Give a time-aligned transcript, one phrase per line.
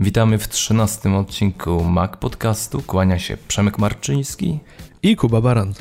[0.00, 2.82] Witamy w trzynastym odcinku Mac Podcastu.
[2.82, 4.60] Kłania się Przemek Marczyński
[5.02, 5.72] i Kuba Baran.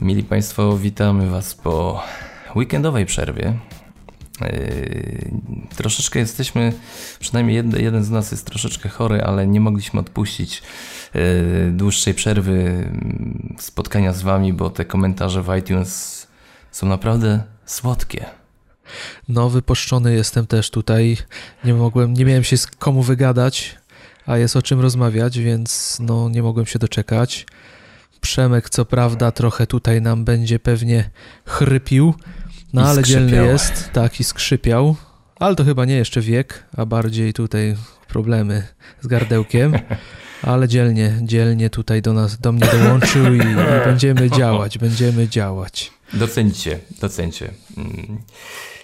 [0.00, 2.02] Mili Państwo, witamy Was po
[2.56, 3.58] weekendowej przerwie.
[4.40, 5.30] Yy,
[5.76, 6.72] troszeczkę jesteśmy,
[7.20, 10.62] przynajmniej jeden, jeden z nas jest troszeczkę chory, ale nie mogliśmy odpuścić
[11.14, 11.20] yy,
[11.72, 12.52] dłuższej przerwy
[13.52, 16.26] yy, spotkania z Wami, bo te komentarze w iTunes
[16.70, 18.43] są naprawdę słodkie.
[19.28, 21.16] No, wypuszczony jestem też tutaj.
[21.64, 23.76] Nie mogłem, nie miałem się z komu wygadać,
[24.26, 27.46] a jest o czym rozmawiać, więc no, nie mogłem się doczekać.
[28.20, 31.10] Przemek, co prawda, trochę tutaj nam będzie pewnie
[31.46, 32.14] chrypił,
[32.72, 33.28] no I ale skrzypiał.
[33.28, 34.96] dzielny jest, tak, i skrzypiał.
[35.36, 37.76] Ale to chyba nie jeszcze wiek, a bardziej tutaj
[38.08, 38.66] problemy
[39.00, 39.72] z gardełkiem.
[40.42, 43.54] Ale dzielnie, dzielnie tutaj do nas, do mnie dołączył i, i
[43.86, 45.92] będziemy działać, będziemy działać.
[46.14, 47.50] Docencie, docencie.
[47.76, 48.18] Mm.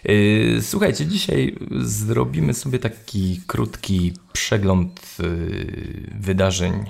[0.09, 6.85] Y, słuchajcie, dzisiaj zrobimy sobie taki krótki przegląd y, wydarzeń,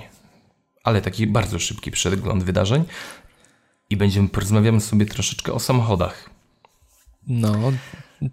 [0.83, 2.83] ale taki bardzo szybki przegląd wydarzeń
[3.89, 6.29] i będziemy porozmawiamy sobie troszeczkę o samochodach.
[7.27, 7.71] No,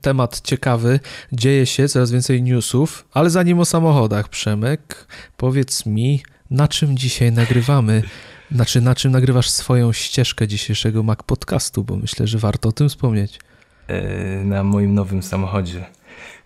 [0.00, 1.00] temat ciekawy.
[1.32, 7.32] Dzieje się coraz więcej newsów, ale zanim o samochodach, Przemek, powiedz mi, na czym dzisiaj
[7.32, 8.02] nagrywamy?
[8.52, 12.88] Znaczy, na czym nagrywasz swoją ścieżkę dzisiejszego Mac Podcastu, bo myślę, że warto o tym
[12.88, 13.40] wspomnieć.
[13.86, 15.84] E, na moim nowym samochodzie.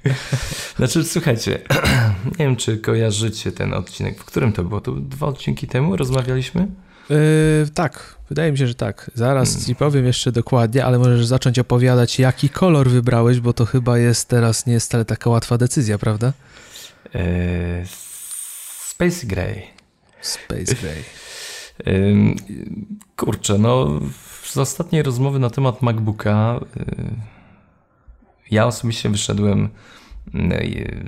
[0.78, 1.58] Znaczy, słuchajcie,
[2.38, 4.18] nie wiem, czy kojarzycie ten odcinek.
[4.18, 4.80] W którym to było?
[4.80, 6.66] To dwa odcinki temu rozmawialiśmy?
[7.10, 7.16] Yy,
[7.74, 9.10] tak, wydaje mi się, że tak.
[9.14, 9.66] Zaraz hmm.
[9.66, 14.28] ci powiem jeszcze dokładnie, ale możesz zacząć opowiadać, jaki kolor wybrałeś, bo to chyba jest
[14.28, 16.32] teraz nie jest wcale taka łatwa decyzja, prawda?
[17.14, 17.20] Yy,
[18.88, 19.62] Space Gray.
[20.20, 21.21] Space Gray.
[23.16, 24.00] Kurczę, no
[24.44, 26.60] z ostatniej rozmowy na temat MacBooka
[28.50, 29.68] ja osobiście wyszedłem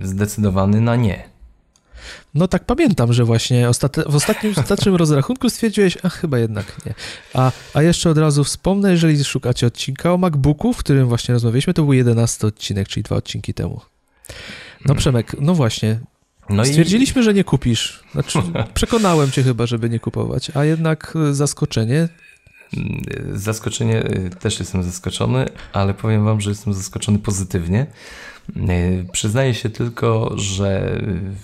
[0.03, 1.35] zdecydowany na nie.
[2.35, 3.67] No tak pamiętam, że właśnie
[4.07, 4.15] w
[4.59, 6.95] ostatnim, rozrachunku stwierdziłeś, a chyba jednak nie.
[7.35, 11.75] A, a jeszcze od razu wspomnę, jeżeli szukacie odcinka o MacBooku, w którym właśnie rozmawialiśmy,
[11.75, 13.81] to był 11 odcinek, czyli dwa odcinki temu.
[14.81, 14.99] No hmm.
[14.99, 16.01] Przemek, no właśnie,
[16.51, 17.25] no Stwierdziliśmy, i...
[17.25, 18.05] że nie kupisz.
[18.13, 18.39] Znaczy,
[18.75, 22.09] przekonałem cię chyba, żeby nie kupować, a jednak zaskoczenie.
[23.33, 27.87] Zaskoczenie, y, też jestem zaskoczony, ale powiem wam, że jestem zaskoczony pozytywnie.
[28.57, 31.01] Y, przyznaję się tylko, że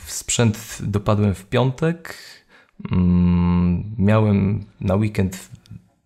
[0.07, 2.15] sprzęt dopadłem w piątek.
[2.93, 5.49] Mm, miałem na weekend,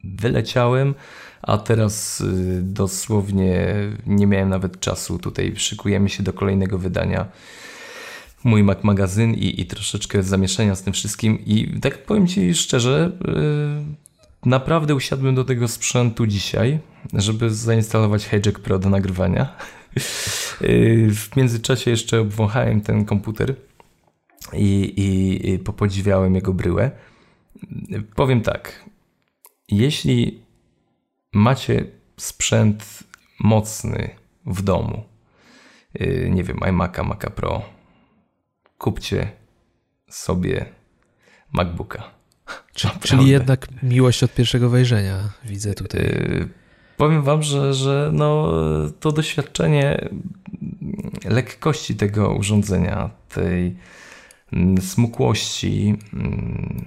[0.04, 0.94] wyleciałem,
[1.42, 2.22] a teraz
[2.60, 3.74] dosłownie
[4.06, 5.18] nie miałem nawet czasu.
[5.18, 7.26] Tutaj szykujemy się do kolejnego wydania
[8.44, 11.38] mój Mac magazyn i, i troszeczkę zamieszania z tym wszystkim.
[11.46, 16.78] I tak powiem Ci szczerze, yy, naprawdę usiadłem do tego sprzętu dzisiaj,
[17.12, 19.56] żeby zainstalować Hijack Pro do nagrywania.
[20.60, 23.54] Yy, w międzyczasie jeszcze obwąchałem ten komputer
[24.52, 26.90] i, i, i popodziwiałem jego bryłę.
[28.16, 28.84] Powiem tak,
[29.68, 30.40] jeśli
[31.32, 31.84] macie
[32.16, 33.04] sprzęt
[33.40, 34.10] mocny
[34.46, 35.04] w domu,
[35.94, 37.73] yy, nie wiem, iMac'a, Maca Pro,
[38.84, 39.28] kupcie
[40.10, 40.66] sobie
[41.52, 42.02] MacBooka.
[43.00, 46.00] Czyli jednak miłość od pierwszego wejrzenia widzę tutaj.
[46.00, 46.48] Yy,
[46.96, 48.52] powiem wam, że, że no,
[49.00, 50.08] to doświadczenie
[51.24, 53.76] lekkości tego urządzenia, tej
[54.52, 56.84] mm, smukłości, mm,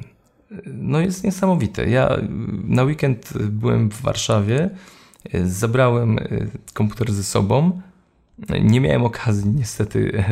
[0.66, 1.90] no jest niesamowite.
[1.90, 2.18] Ja
[2.64, 4.70] na weekend byłem w Warszawie,
[5.46, 7.82] zabrałem y, komputer ze sobą,
[8.62, 10.24] nie miałem okazji niestety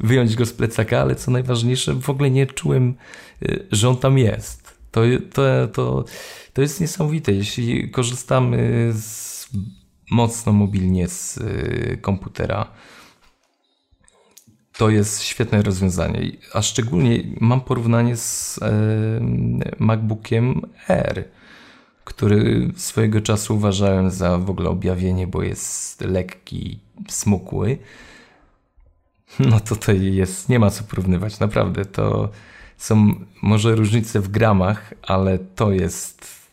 [0.00, 2.94] wyjąć go z plecaka, ale co najważniejsze, w ogóle nie czułem,
[3.42, 4.78] y, że on tam jest.
[4.90, 5.00] To,
[5.32, 6.04] to, to,
[6.52, 7.32] to jest niesamowite.
[7.32, 9.48] Jeśli korzystamy z,
[10.10, 12.66] mocno mobilnie z y, komputera,
[14.76, 16.30] to jest świetne rozwiązanie.
[16.54, 18.70] A szczególnie mam porównanie z e,
[19.78, 21.24] MacBookiem Air
[22.04, 26.78] który swojego czasu uważałem za w ogóle objawienie, bo jest lekki,
[27.08, 27.78] smukły.
[29.38, 31.84] No to tutaj jest, nie ma co porównywać, naprawdę.
[31.84, 32.28] To
[32.76, 36.48] są może różnice w gramach, ale to jest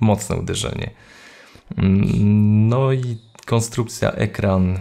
[0.00, 0.90] mocne uderzenie.
[2.68, 4.78] No i konstrukcja ekran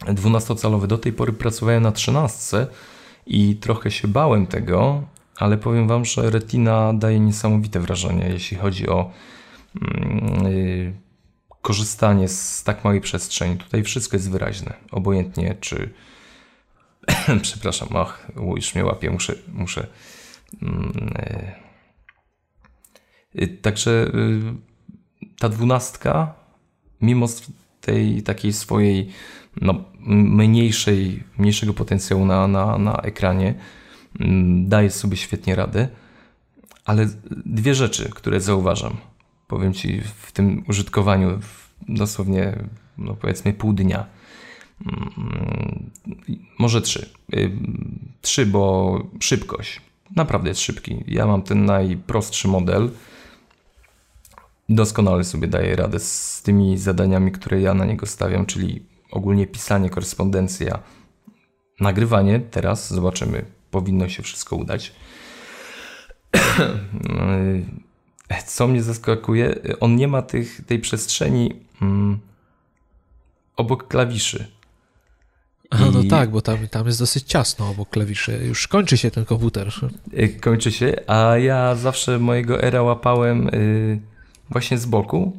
[0.00, 0.86] 12-calowy.
[0.86, 2.66] Do tej pory pracowałem na 13
[3.26, 5.02] i trochę się bałem tego,
[5.36, 9.10] ale powiem Wam, że Retina daje niesamowite wrażenie, jeśli chodzi o
[10.44, 10.92] yy,
[11.62, 13.56] korzystanie z tak małej przestrzeni.
[13.56, 15.90] Tutaj wszystko jest wyraźne, obojętnie czy.
[17.42, 18.26] Przepraszam, ach,
[18.56, 19.34] już mnie łapie, muszę.
[19.52, 19.86] muszę
[20.62, 21.62] yy.
[23.62, 24.54] Także yy,
[25.38, 26.34] ta dwunastka,
[27.00, 27.26] mimo
[27.80, 29.08] tej takiej swojej
[29.60, 33.54] no, mniejszej, mniejszego potencjału na, na, na ekranie
[34.20, 35.88] mm, daje sobie świetnie radę.
[36.84, 37.08] Ale
[37.46, 38.96] dwie rzeczy, które zauważam,
[39.52, 41.38] powiem Ci w tym użytkowaniu
[41.88, 42.58] dosłownie,
[42.98, 44.06] no powiedzmy, pół dnia.
[44.86, 45.90] Mm,
[46.58, 47.10] może trzy.
[47.34, 47.50] Y,
[48.20, 49.80] trzy, bo szybkość.
[50.16, 51.04] Naprawdę jest szybki.
[51.06, 52.90] Ja mam ten najprostszy model.
[54.68, 59.90] Doskonale sobie daję radę z tymi zadaniami, które ja na niego stawiam, czyli ogólnie pisanie,
[59.90, 60.78] korespondencja,
[61.80, 62.40] nagrywanie.
[62.40, 64.92] Teraz zobaczymy, powinno się wszystko udać.
[68.46, 72.18] Co mnie zaskakuje, on nie ma tych, tej przestrzeni mm,
[73.56, 74.46] obok klawiszy.
[75.70, 78.40] Aha, no tak, bo tam, tam jest dosyć ciasno obok klawiszy.
[78.46, 79.72] Już kończy się ten komputer.
[80.18, 84.00] Y, kończy się, a ja zawsze mojego era łapałem y,
[84.50, 85.36] właśnie z boku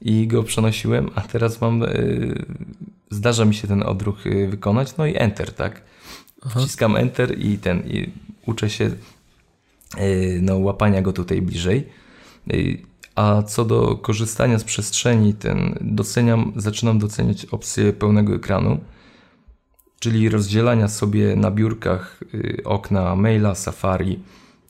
[0.00, 2.44] i go przenosiłem, a teraz mam, y,
[3.10, 4.18] zdarza mi się ten odruch
[4.48, 5.82] wykonać, no i enter, tak?
[6.46, 6.60] Aha.
[6.60, 8.12] Wciskam enter i ten, i
[8.46, 8.90] uczę się
[10.42, 11.88] no, łapania go tutaj bliżej.
[13.14, 18.80] A co do korzystania z przestrzeni, ten doceniam, zaczynam doceniać opcję pełnego ekranu
[20.00, 24.18] czyli rozdzielania sobie na biurkach y, okna maila, Safari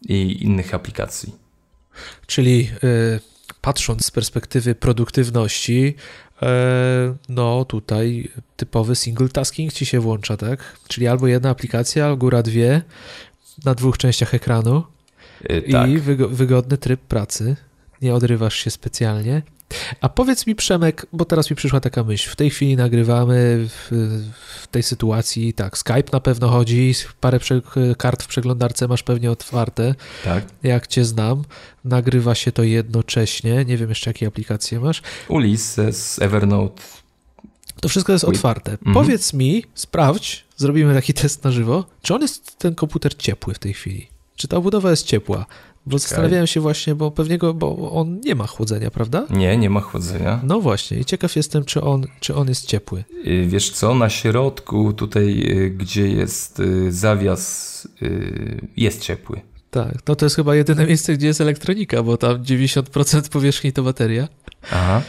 [0.08, 1.34] i innych aplikacji.
[2.26, 3.20] Czyli y,
[3.60, 5.94] patrząc z perspektywy produktywności,
[6.42, 6.46] y,
[7.28, 10.76] no tutaj typowy single tasking ci się włącza, tak?
[10.88, 12.82] Czyli albo jedna aplikacja, albo góra dwie
[13.64, 14.82] na dwóch częściach ekranu
[15.72, 15.90] tak.
[15.90, 15.98] i
[16.28, 17.56] wygodny tryb pracy.
[18.02, 19.42] Nie odrywasz się specjalnie.
[20.00, 22.30] A powiedz mi, Przemek, bo teraz mi przyszła taka myśl.
[22.30, 23.88] W tej chwili nagrywamy w,
[24.62, 27.38] w tej sytuacji, tak, Skype na pewno chodzi, parę
[27.98, 29.94] kart w przeglądarce masz pewnie otwarte.
[30.24, 30.44] Tak.
[30.62, 31.44] Jak cię znam,
[31.84, 33.64] nagrywa się to jednocześnie.
[33.64, 35.02] Nie wiem jeszcze, jakie aplikacje masz.
[35.28, 36.82] Ulysses, Evernote.
[37.80, 38.72] To wszystko jest otwarte.
[38.72, 38.94] Mhm.
[38.94, 43.58] Powiedz mi, sprawdź, zrobimy taki test na żywo, czy on jest, ten komputer ciepły w
[43.58, 44.08] tej chwili?
[44.36, 45.46] Czy ta obudowa jest ciepła?
[45.88, 49.26] Bo zastanawiałem się właśnie, bo pewnie go, bo on nie ma chłodzenia, prawda?
[49.30, 50.40] Nie, nie ma chłodzenia.
[50.42, 53.04] No właśnie i ciekaw jestem, czy on, czy on jest ciepły.
[53.26, 57.68] Y, wiesz co, na środku tutaj, y, gdzie jest y, zawias,
[58.76, 59.40] jest ciepły.
[59.70, 63.82] Tak, no to jest chyba jedyne miejsce, gdzie jest elektronika, bo tam 90% powierzchni to
[63.82, 64.28] bateria.
[64.72, 65.02] Aha.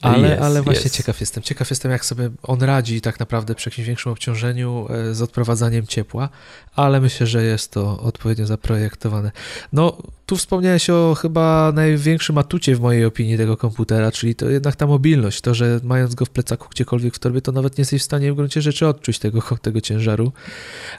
[0.00, 1.42] Ale, ale właśnie ciekaw jestem.
[1.42, 5.86] Ciekaw jestem, jak sobie on radzi tak naprawdę przy jakimś większym obciążeniu e, z odprowadzaniem
[5.86, 6.28] ciepła,
[6.76, 9.32] ale myślę, że jest to odpowiednio zaprojektowane.
[9.72, 14.76] No, tu wspomniałeś o chyba największym atucie w mojej opinii tego komputera, czyli to jednak
[14.76, 18.02] ta mobilność, to, że mając go w plecaku gdziekolwiek w torbie, to nawet nie jesteś
[18.02, 20.32] w stanie w gruncie rzeczy odczuć tego, tego ciężaru.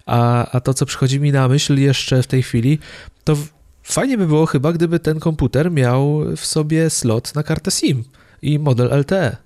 [0.05, 2.79] A, a to, co przychodzi mi na myśl jeszcze w tej chwili,
[3.23, 3.37] to
[3.83, 8.03] fajnie by było chyba, gdyby ten komputer miał w sobie slot na kartę SIM
[8.41, 9.37] i model LTE.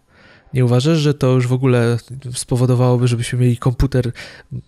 [0.54, 1.98] Nie uważasz, że to już w ogóle
[2.34, 4.12] spowodowałoby, żebyśmy mieli komputer,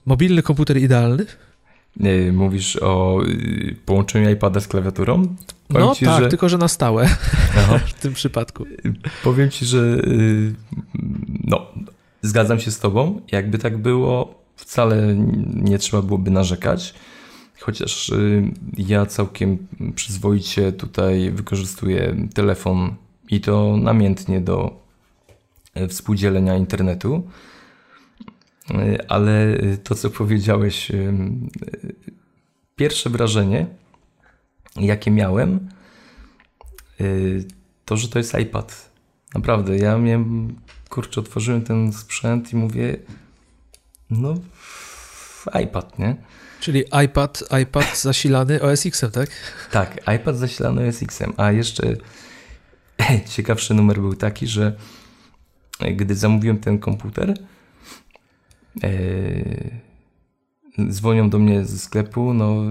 [0.05, 1.25] mobilny komputer idealny?
[2.33, 5.35] Mówisz o y, połączeniu iPada z klawiaturą?
[5.67, 6.29] Powiem no ci, tak, że...
[6.29, 7.07] tylko że na stałe
[7.87, 8.65] w tym przypadku.
[9.23, 9.77] Powiem ci, że
[10.07, 10.53] y,
[11.43, 11.67] no,
[12.21, 13.21] zgadzam się z tobą.
[13.31, 15.15] Jakby tak było, wcale
[15.53, 16.93] nie trzeba byłoby narzekać.
[17.59, 19.57] Chociaż y, ja całkiem
[19.95, 22.95] przyzwoicie tutaj wykorzystuję telefon
[23.29, 24.83] i to namiętnie do
[25.73, 27.29] e, współdzielenia internetu.
[28.71, 31.13] E, ale to, co powiedziałeś, e,
[32.75, 33.67] pierwsze wrażenie,
[34.75, 35.69] jakie miałem,
[37.85, 38.89] to, że to jest iPad.
[39.35, 40.55] Naprawdę, ja miałem,
[40.89, 42.97] kurczę, otworzyłem ten sprzęt i mówię,
[44.09, 44.35] no,
[45.63, 46.15] iPad, nie?
[46.59, 49.29] Czyli iPad, iPad zasilany OS X-em, tak?
[49.71, 51.95] Tak, iPad zasilany OS X-em, a jeszcze
[53.35, 54.75] ciekawszy numer był taki, że
[55.95, 57.33] gdy zamówiłem ten komputer,
[58.83, 58.89] e,
[60.89, 62.63] dzwonią do mnie ze sklepu, no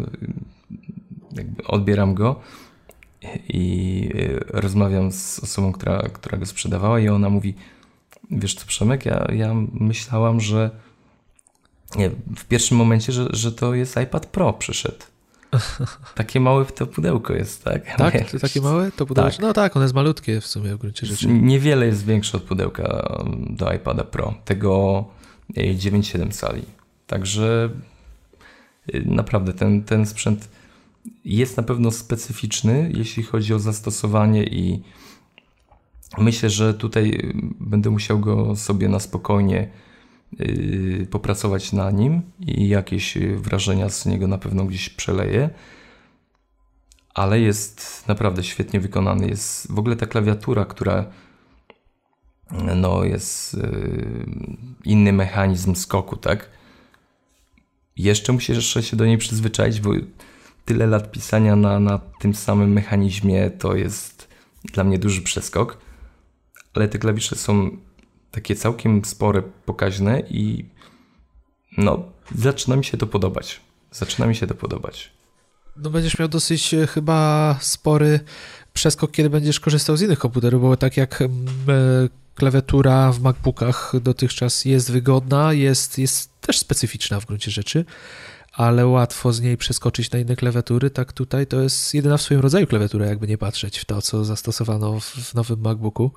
[1.64, 2.40] odbieram go
[3.48, 7.54] i e, rozmawiam z osobą, która, która go sprzedawała i ona mówi,
[8.30, 10.70] wiesz co Przemek, ja, ja myślałam, że
[11.96, 15.04] nie, w pierwszym momencie, że, że to jest iPad Pro przyszedł.
[16.14, 17.96] Takie małe to pudełko jest, tak?
[17.96, 18.30] Tak?
[18.30, 19.30] To takie małe to pudełko?
[19.30, 19.40] Tak.
[19.40, 21.28] No tak, one jest malutkie w sumie w gruncie rzeczy.
[21.28, 24.34] Niewiele jest większe od pudełka um, do iPada Pro.
[24.44, 25.04] Tego
[25.54, 26.62] 9,7 cali.
[27.06, 27.70] Także
[28.94, 30.48] y, naprawdę ten, ten sprzęt
[31.24, 34.82] jest na pewno specyficzny, jeśli chodzi o zastosowanie i
[36.18, 39.70] myślę, że tutaj y, będę musiał go sobie na spokojnie
[41.10, 45.50] popracować na nim i jakieś wrażenia z niego na pewno gdzieś przeleję.
[47.14, 49.28] Ale jest naprawdę świetnie wykonany.
[49.28, 51.04] Jest w ogóle ta klawiatura, która
[52.76, 54.26] no jest y,
[54.84, 56.50] inny mechanizm skoku, tak?
[57.96, 59.90] Jeszcze musisz się do niej przyzwyczaić, bo
[60.64, 64.28] tyle lat pisania na, na tym samym mechanizmie to jest
[64.72, 65.78] dla mnie duży przeskok,
[66.74, 67.70] ale te klawisze są
[68.30, 70.64] takie całkiem spore, pokaźne i
[71.78, 72.04] no,
[72.34, 73.60] zaczyna mi się to podobać.
[73.90, 75.12] Zaczyna mi się to podobać.
[75.76, 78.20] No będziesz miał dosyć e, chyba spory
[78.72, 83.92] przeskok, kiedy będziesz korzystał z innych komputerów, bo tak jak mm, e, klawiatura w MacBookach
[84.00, 87.84] dotychczas jest wygodna, jest, jest też specyficzna w gruncie rzeczy,
[88.52, 92.40] ale łatwo z niej przeskoczyć na inne klawiatury, tak tutaj to jest jedyna w swoim
[92.40, 96.10] rodzaju klawiatura, jakby nie patrzeć w to, co zastosowano w nowym MacBooku.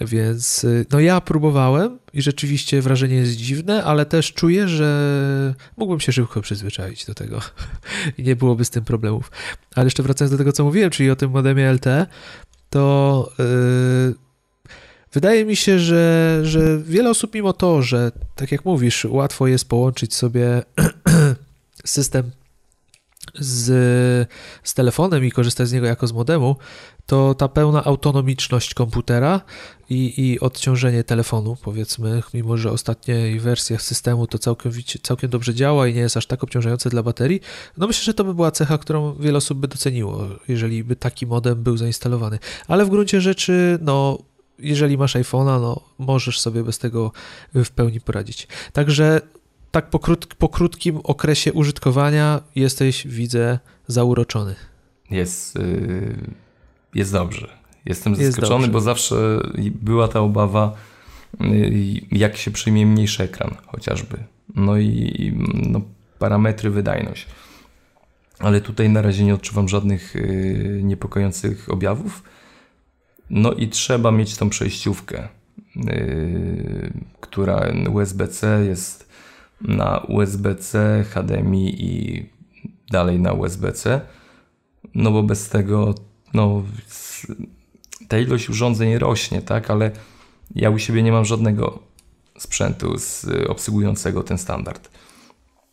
[0.00, 6.00] Więc y, no ja próbowałem i rzeczywiście wrażenie jest dziwne, ale też czuję, że mógłbym
[6.00, 7.40] się szybko przyzwyczaić do tego
[8.18, 9.30] i nie byłoby z tym problemów.
[9.74, 12.06] Ale jeszcze wracając do tego, co mówiłem, czyli o tym modemie LTE,
[12.70, 14.14] to yy,
[15.12, 19.68] wydaje mi się, że, że wiele osób mimo to, że tak jak mówisz, łatwo jest
[19.68, 20.62] połączyć sobie
[21.84, 22.30] system
[23.34, 24.28] z,
[24.62, 26.56] z telefonem i korzystać z niego jako z modemu,
[27.06, 29.40] to ta pełna autonomiczność komputera
[29.90, 35.94] i, i odciążenie telefonu, powiedzmy, mimo że ostatniej wersjach systemu to całkiem, dobrze działa i
[35.94, 37.40] nie jest aż tak obciążające dla baterii,
[37.76, 41.26] no myślę, że to by była cecha, którą wiele osób by doceniło, jeżeli by taki
[41.26, 42.38] modem był zainstalowany.
[42.68, 44.18] Ale w gruncie rzeczy, no
[44.58, 47.12] jeżeli masz iPhone'a, no możesz sobie bez tego
[47.54, 48.48] w pełni poradzić.
[48.72, 49.20] Także
[49.70, 54.54] tak po, krót, po krótkim okresie użytkowania jesteś, widzę, zauroczony.
[55.10, 56.16] Jest, yy,
[56.94, 57.48] jest dobrze.
[57.86, 59.40] Jestem zaskoczony, bo zawsze
[59.82, 60.74] była ta obawa,
[61.40, 64.16] yy, jak się przyjmie mniejszy ekran chociażby.
[64.54, 65.80] No i no,
[66.18, 67.26] parametry, wydajność.
[68.38, 72.22] Ale tutaj na razie nie odczuwam żadnych yy, niepokojących objawów.
[73.30, 75.28] No i trzeba mieć tą przejściówkę,
[75.76, 79.09] yy, która USB-C jest
[79.60, 82.26] na USB-C, HDMI i
[82.90, 84.00] dalej na USB-C,
[84.94, 85.94] no bo bez tego
[86.34, 86.62] no,
[88.08, 89.90] ta ilość urządzeń rośnie, tak, ale
[90.54, 91.78] ja u siebie nie mam żadnego
[92.38, 94.90] sprzętu z, obsługującego ten standard.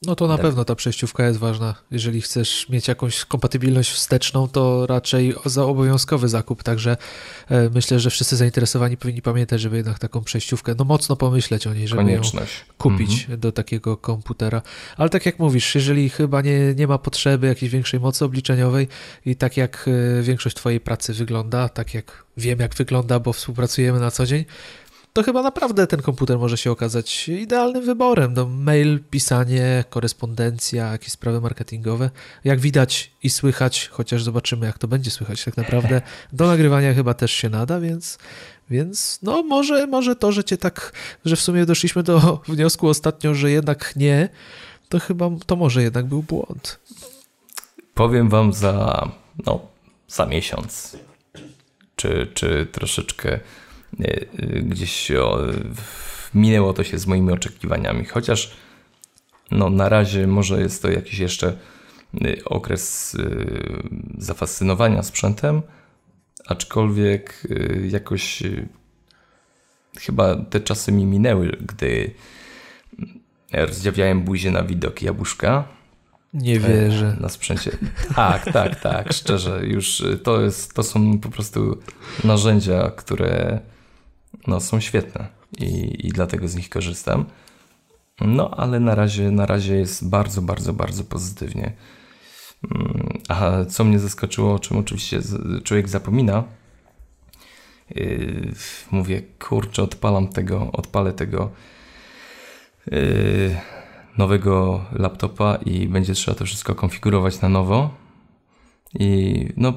[0.01, 0.41] No to na tak.
[0.41, 1.75] pewno ta przejściówka jest ważna.
[1.91, 6.97] Jeżeli chcesz mieć jakąś kompatybilność wsteczną, to raczej za obowiązkowy zakup, także
[7.49, 11.73] e, myślę, że wszyscy zainteresowani powinni pamiętać, żeby jednak taką przejściówkę, no mocno pomyśleć o
[11.73, 12.21] niej, żeby ją
[12.77, 13.39] kupić mhm.
[13.39, 14.61] do takiego komputera.
[14.97, 18.87] Ale tak jak mówisz, jeżeli chyba nie, nie ma potrzeby jakiejś większej mocy obliczeniowej
[19.25, 19.89] i tak jak
[20.19, 24.45] e, większość twojej pracy wygląda, tak jak wiem jak wygląda, bo współpracujemy na co dzień,
[25.17, 28.33] to chyba naprawdę ten komputer może się okazać idealnym wyborem.
[28.33, 32.09] No, mail, pisanie, korespondencja, jakieś sprawy marketingowe.
[32.43, 36.01] Jak widać i słychać, chociaż zobaczymy, jak to będzie słychać tak naprawdę,
[36.33, 38.17] do nagrywania chyba też się nada, więc,
[38.69, 40.91] więc no może, może to, że cię tak,
[41.25, 44.29] że w sumie doszliśmy do wniosku ostatnio, że jednak nie,
[44.89, 46.79] to chyba to może jednak był błąd.
[47.93, 49.07] Powiem wam za,
[49.45, 49.59] no,
[50.07, 50.97] za miesiąc,
[51.95, 53.39] czy, czy troszeczkę
[53.99, 54.25] E,
[54.61, 55.11] gdzieś
[56.33, 58.57] minęło to się z moimi oczekiwaniami, chociaż
[59.51, 63.29] no, na razie może jest to jakiś jeszcze e, okres e,
[64.17, 65.61] zafascynowania sprzętem,
[66.47, 67.47] aczkolwiek
[67.89, 68.43] jakoś
[69.99, 72.11] chyba te czasy mi minęły, gdy
[73.53, 75.67] rozdziawiałem buzię na widok jabłuszka.
[76.33, 77.17] Nie wierzę.
[77.19, 77.71] Na sprzęcie.
[78.15, 79.61] Tak, tak, tak, szczerze.
[79.65, 81.77] Już to, jest, to są po prostu
[82.23, 83.59] narzędzia, które
[84.47, 85.27] no, są świetne
[85.59, 87.25] i, i dlatego z nich korzystam.
[88.21, 91.73] No, ale na razie, na razie jest bardzo, bardzo, bardzo pozytywnie.
[92.71, 95.19] Mm, a co mnie zaskoczyło, o czym oczywiście
[95.63, 96.43] człowiek zapomina,
[97.95, 98.53] yy,
[98.91, 101.51] mówię, kurczę, odpalam tego, odpalę tego
[102.91, 103.57] yy,
[104.17, 107.89] nowego laptopa i będzie trzeba to wszystko konfigurować na nowo.
[108.99, 109.73] I no,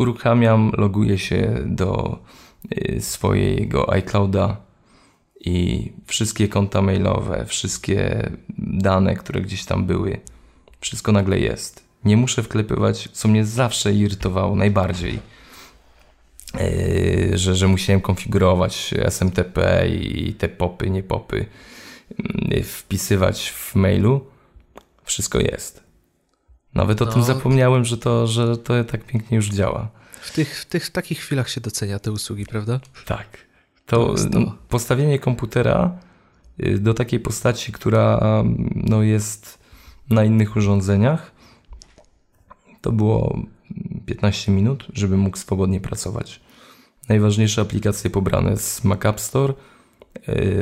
[0.00, 2.18] uruchamiam, loguję się do
[2.72, 4.56] y, swojego iClouda
[5.40, 10.20] i wszystkie konta mailowe, wszystkie dane, które gdzieś tam były,
[10.80, 11.84] wszystko nagle jest.
[12.04, 15.18] Nie muszę wklepywać, co mnie zawsze irytowało najbardziej,
[16.60, 21.46] y, że, że musiałem konfigurować SMTP i te popy, nie popy,
[22.52, 24.26] y, wpisywać w mailu.
[25.04, 25.89] Wszystko jest.
[26.74, 27.12] Nawet o no.
[27.12, 29.88] tym zapomniałem, że to, że to tak pięknie już działa.
[30.20, 32.80] W tych, w tych w takich chwilach się docenia te usługi, prawda?
[33.06, 33.26] Tak.
[33.86, 34.54] To, to.
[34.68, 35.98] postawienie komputera
[36.60, 38.20] y, do takiej postaci, która
[38.74, 39.58] no, jest
[40.10, 41.32] na innych urządzeniach,
[42.80, 43.38] to było
[44.06, 46.40] 15 minut, żeby mógł swobodnie pracować.
[47.08, 49.54] najważniejsze aplikacje pobrane z Mac App Store,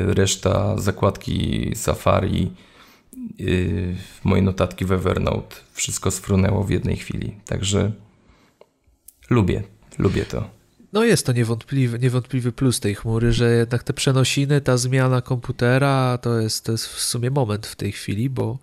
[0.06, 2.52] reszta zakładki Safari,
[4.24, 7.34] moje notatki w Evernote, wszystko sfrunęło w jednej chwili.
[7.46, 7.92] Także
[9.30, 9.62] lubię,
[9.98, 10.58] lubię to.
[10.92, 16.18] No jest to niewątpliwy, niewątpliwy plus tej chmury, że jednak te przenosiny, ta zmiana komputera
[16.22, 18.58] to jest, to jest w sumie moment w tej chwili, bo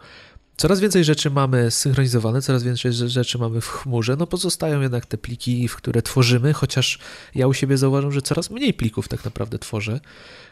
[0.57, 5.17] coraz więcej rzeczy mamy synchronizowane, coraz więcej rzeczy mamy w chmurze, no pozostają jednak te
[5.17, 6.99] pliki, w które tworzymy, chociaż
[7.35, 9.99] ja u siebie zauważam, że coraz mniej plików tak naprawdę tworzę,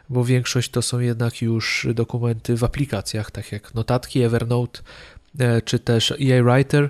[0.10, 4.82] bo większość to są jednak już dokumenty w aplikacjach, tak jak notatki, Evernote,
[5.40, 6.90] e, czy też EA Writer,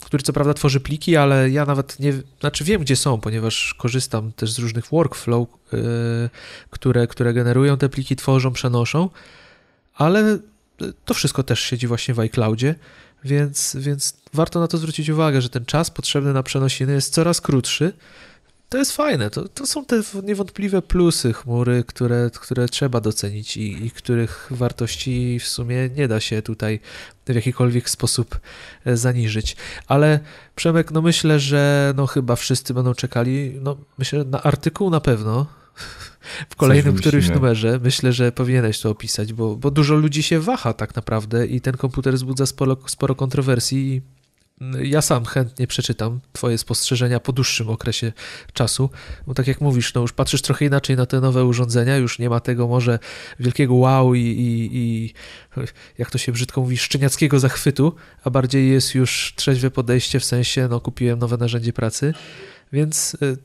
[0.00, 4.32] który co prawda tworzy pliki, ale ja nawet nie, znaczy wiem gdzie są, ponieważ korzystam
[4.32, 5.80] też z różnych workflow, yy,
[6.70, 9.10] które, które generują te pliki, tworzą, przenoszą,
[9.94, 10.38] ale
[11.04, 12.74] to wszystko też siedzi właśnie w iCloudzie,
[13.24, 17.40] więc, więc warto na to zwrócić uwagę, że ten czas potrzebny na przenosiny jest coraz
[17.40, 17.92] krótszy,
[18.70, 19.30] to jest fajne.
[19.30, 25.38] To, to są te niewątpliwe plusy chmury, które, które trzeba docenić i, i których wartości
[25.40, 26.80] w sumie nie da się tutaj
[27.26, 28.40] w jakikolwiek sposób
[28.84, 29.56] e, zaniżyć.
[29.86, 30.20] Ale
[30.56, 35.46] Przemek, no myślę, że no chyba wszyscy będą czekali, no myślę, na artykuł na pewno,
[36.50, 37.80] w kolejnym którymś numerze.
[37.82, 41.76] Myślę, że powinieneś to opisać, bo, bo dużo ludzi się waha tak naprawdę i ten
[41.76, 44.02] komputer wzbudza sporo, sporo kontrowersji
[44.82, 48.12] ja sam chętnie przeczytam Twoje spostrzeżenia po dłuższym okresie
[48.52, 48.90] czasu,
[49.26, 52.30] bo tak jak mówisz, no już patrzysz trochę inaczej na te nowe urządzenia, już nie
[52.30, 52.98] ma tego może
[53.40, 55.14] wielkiego wow i, i, i
[55.98, 60.68] jak to się brzydko mówi, szczeniackiego zachwytu, a bardziej jest już trzeźwe podejście w sensie,
[60.70, 62.14] no kupiłem nowe narzędzie pracy,
[62.72, 63.36] więc y,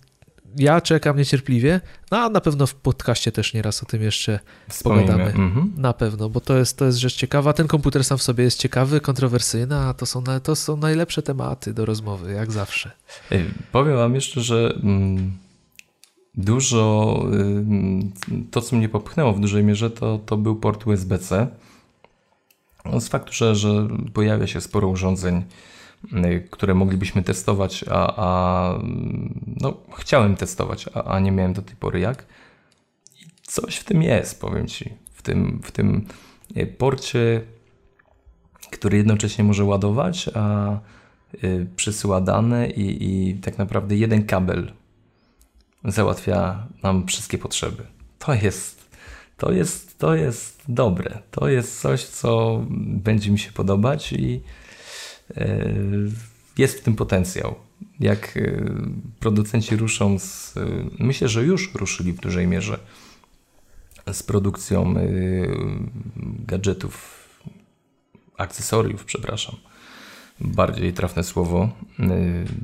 [0.55, 1.81] ja czekam niecierpliwie,
[2.11, 5.07] no a na pewno w podcaście też nieraz o tym jeszcze Wspomnimy.
[5.07, 5.29] pogadamy.
[5.29, 5.73] Mhm.
[5.77, 7.53] Na pewno, bo to jest, to jest rzecz ciekawa.
[7.53, 11.73] Ten komputer sam w sobie jest ciekawy, kontrowersyjny, a to są, to są najlepsze tematy
[11.73, 12.91] do rozmowy, jak zawsze.
[13.71, 15.37] Powiem wam jeszcze, że mm,
[16.35, 17.19] dużo,
[18.51, 21.47] to co mnie popchnęło w dużej mierze, to, to był port USB-C.
[22.99, 25.45] Z faktu, że, że pojawia się sporo urządzeń, Y,
[26.51, 28.79] które moglibyśmy testować, a, a
[29.61, 32.25] no, chciałem testować, a, a, nie miałem do tej pory jak.
[33.21, 34.93] I coś w tym jest, powiem Ci.
[35.13, 36.07] W tym, w tym
[36.57, 37.41] y, porcie,
[38.71, 40.77] który jednocześnie może ładować, a
[41.43, 44.71] y, przesyła dane i, i tak naprawdę jeden kabel
[45.83, 47.83] załatwia nam wszystkie potrzeby.
[48.19, 48.89] To jest,
[49.37, 51.19] to jest, to jest dobre.
[51.31, 54.41] To jest coś, co będzie mi się podobać i
[56.57, 57.55] jest w tym potencjał.
[57.99, 58.63] Jak e,
[59.19, 60.57] producenci ruszą z.
[60.57, 60.65] E,
[60.99, 62.79] myślę, że już ruszyli w dużej mierze
[64.11, 64.95] z produkcją
[66.47, 67.25] gadżetów,
[68.37, 69.55] akcesoriów, przepraszam,
[70.39, 71.69] bardziej trafne słowo,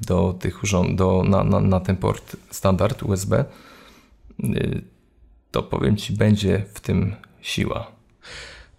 [0.08, 3.46] do tych urząd, do, na, na, na ten port standard USB,
[5.52, 7.92] to powiem Ci, będzie w tym siła.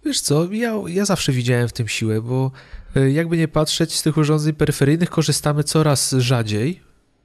[0.05, 2.51] Wiesz co, ja, ja zawsze widziałem w tym siłę, bo
[2.95, 6.81] E, jakby nie patrzeć, z tych urządzeń peryferyjnych korzystamy coraz rzadziej,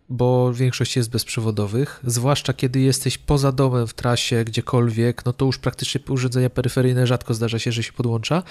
[0.09, 5.59] bo większość jest bezprzewodowych, zwłaszcza kiedy jesteś poza domem w trasie, gdziekolwiek, no to już
[5.59, 8.43] praktycznie urządzenia peryferyjne rzadko zdarza się, że się podłącza.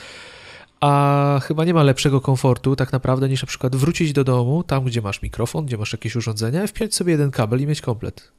[0.79, 4.83] A chyba nie ma lepszego komfortu tak naprawdę niż na przykład wrócić do domu, tam
[4.83, 8.31] gdzie masz mikrofon, gdzie masz jakieś urządzenia, wpiąć sobie jeden kabel i mieć komplet.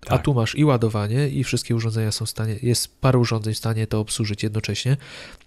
[0.00, 0.12] Tak.
[0.12, 3.58] A tu masz i ładowanie, i wszystkie urządzenia są w stanie, jest parę urządzeń w
[3.58, 4.96] stanie to obsłużyć jednocześnie,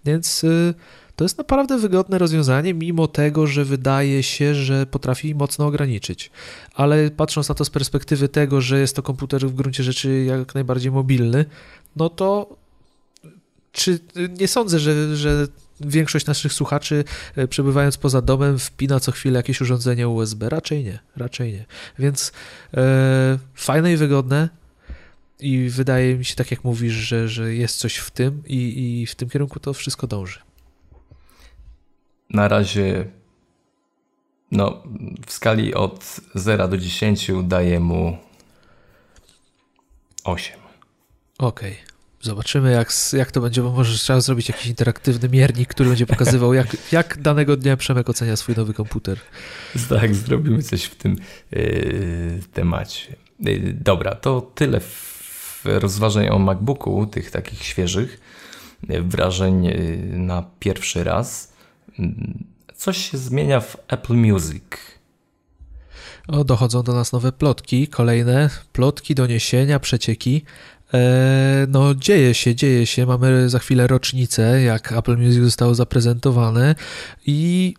[0.05, 0.73] więc y,
[1.15, 6.31] to jest naprawdę wygodne rozwiązanie, mimo tego, że wydaje się, że potrafi mocno ograniczyć.
[6.73, 10.55] Ale patrząc na to z perspektywy tego, że jest to komputer w gruncie rzeczy jak
[10.55, 11.45] najbardziej mobilny,
[11.95, 12.55] no to
[13.71, 13.99] czy
[14.39, 15.47] nie sądzę, że, że
[15.79, 17.03] większość naszych słuchaczy,
[17.35, 20.49] e, przebywając poza domem, wpina co chwilę jakieś urządzenie USB?
[20.49, 21.65] Raczej nie, raczej nie.
[21.99, 22.31] Więc
[22.73, 24.49] e, fajne i wygodne.
[25.39, 29.05] I wydaje mi się, tak jak mówisz, że, że jest coś w tym, i, i
[29.05, 30.39] w tym kierunku to wszystko dąży.
[32.29, 33.05] Na razie,
[34.51, 34.83] no,
[35.27, 38.17] w skali od 0 do 10 daję mu
[40.23, 40.59] 8.
[41.37, 41.71] Okej.
[41.71, 41.96] Okay.
[42.21, 46.53] Zobaczymy, jak, jak to będzie, bo może trzeba zrobić jakiś interaktywny miernik, który będzie pokazywał,
[46.53, 49.19] jak, jak danego dnia Przemek ocenia swój nowy komputer.
[49.89, 51.15] Tak, zrobimy coś w tym
[51.51, 53.15] yy, temacie.
[53.39, 58.19] Yy, dobra, to tyle w rozważań o MacBooku, tych takich świeżych
[58.89, 59.67] yy, wrażeń
[60.09, 61.53] na pierwszy raz.
[61.99, 62.07] Yy,
[62.75, 64.63] coś się zmienia w Apple Music.
[66.27, 70.43] O, dochodzą do nas nowe plotki, kolejne plotki, doniesienia, przecieki.
[70.93, 73.05] E, no, dzieje się, dzieje się.
[73.05, 76.75] Mamy za chwilę rocznicę, jak Apple Music zostało zaprezentowane
[77.25, 77.73] i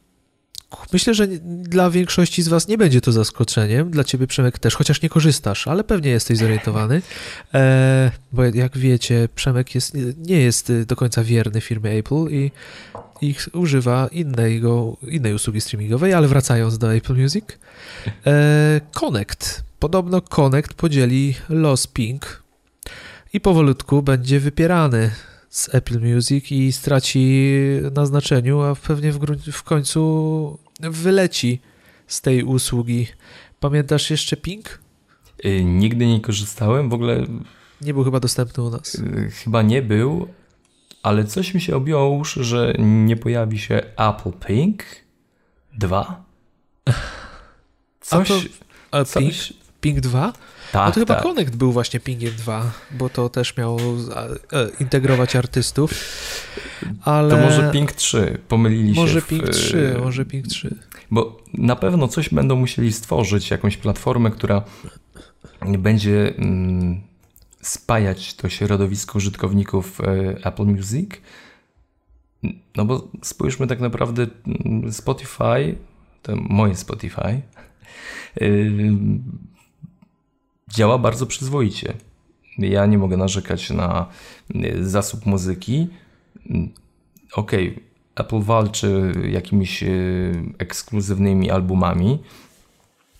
[0.93, 3.91] myślę, że dla większości z Was nie będzie to zaskoczeniem.
[3.91, 7.03] Dla Ciebie, Przemek, też, chociaż nie korzystasz, ale pewnie jesteś zorientowany.
[7.55, 12.51] E, bo jak wiecie, Przemek jest, nie jest do końca wierny firmie Apple i,
[13.21, 17.45] i używa innego, innej usługi streamingowej, ale wracając do Apple Music.
[18.27, 19.65] E, Connect.
[19.79, 22.48] Podobno Connect podzieli los Pink
[23.33, 25.11] i powolutku będzie wypierany
[25.49, 27.51] z Apple Music i straci
[27.93, 29.19] na znaczeniu, a pewnie w,
[29.53, 31.61] w końcu wyleci
[32.07, 33.07] z tej usługi.
[33.61, 34.79] Pamiętasz jeszcze Pink?
[35.45, 37.27] Yy, nigdy nie korzystałem, w ogóle.
[37.81, 38.95] Nie był chyba dostępny u nas.
[38.95, 40.29] Yy, chyba nie był,
[41.03, 44.85] ale coś mi się obiło uszy, że nie pojawi się Apple Pink
[45.79, 46.25] 2.
[48.01, 48.31] Coś.
[48.31, 48.41] A to,
[48.91, 49.49] a coś...
[49.49, 50.33] Pink, Pink 2?
[50.73, 51.23] Tak, no to chyba tak.
[51.23, 55.93] Connect był właśnie Pingiem 2, bo to też miał e, integrować artystów.
[57.05, 57.31] Ale...
[57.31, 59.15] To może Ping 3, pomylili może się.
[59.15, 60.01] Może Ping 3, w...
[60.01, 60.77] może Ping 3.
[61.11, 64.63] Bo na pewno coś będą musieli stworzyć, jakąś platformę, która
[65.79, 67.01] będzie mm,
[67.63, 70.05] spajać to środowisko użytkowników e,
[70.47, 71.11] Apple Music.
[72.77, 75.75] No bo spójrzmy tak naprawdę mm, Spotify,
[76.23, 77.43] to moje Spotify,
[80.75, 81.95] działa bardzo przyzwoicie.
[82.59, 84.07] Ja nie mogę narzekać na
[84.55, 85.89] y, zasób muzyki.
[87.33, 87.53] Ok,
[88.15, 92.19] Apple walczy jakimiś y, ekskluzywnymi albumami.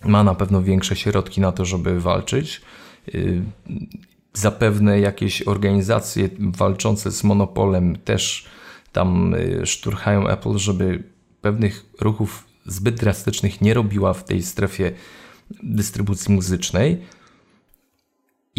[0.05, 2.61] Ma na pewno większe środki na to, żeby walczyć.
[3.15, 3.41] Y,
[4.33, 8.47] zapewne jakieś organizacje walczące z monopolem też
[8.91, 11.03] tam szturchają Apple, żeby
[11.41, 14.91] pewnych ruchów zbyt drastycznych nie robiła w tej strefie
[15.63, 17.01] dystrybucji muzycznej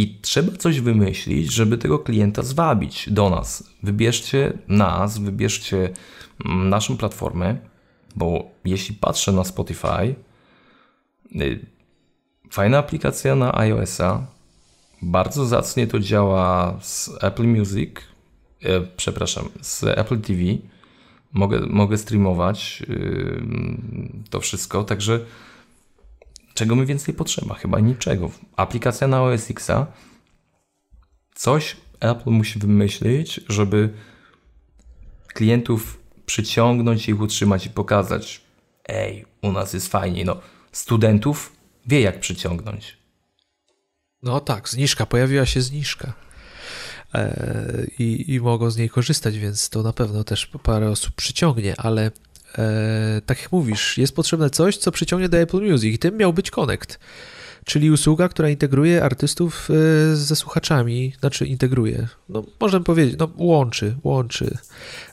[0.00, 3.70] i trzeba coś wymyślić, żeby tego klienta zwabić do nas.
[3.82, 5.90] Wybierzcie nas, wybierzcie
[6.44, 7.56] mm, naszą platformę,
[8.16, 10.14] bo jeśli patrzę na Spotify,
[11.34, 11.66] y,
[12.50, 14.26] fajna aplikacja na iOS-a,
[15.02, 17.90] bardzo zacnie to działa z Apple Music,
[18.62, 20.40] e, przepraszam, z Apple TV.
[21.32, 22.82] Mogę, mogę streamować
[24.30, 25.20] to wszystko, także
[26.60, 27.54] Czego mi więcej potrzeba?
[27.54, 28.30] Chyba niczego.
[28.56, 29.86] Aplikacja na OS Xa.
[31.34, 33.92] Coś Apple musi wymyślić, żeby
[35.34, 38.40] klientów przyciągnąć, ich utrzymać i pokazać
[38.88, 40.24] ej, u nas jest fajnie.
[40.24, 40.40] No,
[40.72, 41.52] studentów
[41.86, 42.96] wie jak przyciągnąć.
[44.22, 46.12] No tak, zniżka, pojawiła się zniżka.
[47.14, 51.74] E, i, I mogą z niej korzystać, więc to na pewno też parę osób przyciągnie,
[51.78, 52.10] ale
[53.26, 56.50] tak jak mówisz, jest potrzebne coś, co przyciągnie do Apple Music i tym miał być
[56.50, 56.98] Connect,
[57.64, 63.96] czyli usługa, która integruje artystów e, ze słuchaczami, znaczy integruje, no można powiedzieć, no łączy,
[64.04, 64.58] łączy.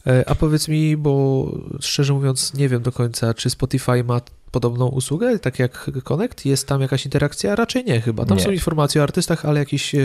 [0.08, 1.46] E, a powiedz mi, bo
[1.80, 4.22] szczerze mówiąc nie wiem do końca, czy Spotify ma
[4.52, 6.46] podobną usługę, tak jak Connect?
[6.46, 7.56] Jest tam jakaś interakcja?
[7.56, 8.26] Raczej nie chyba.
[8.26, 8.44] Tam nie.
[8.44, 10.00] są informacje o artystach, ale jakieś e,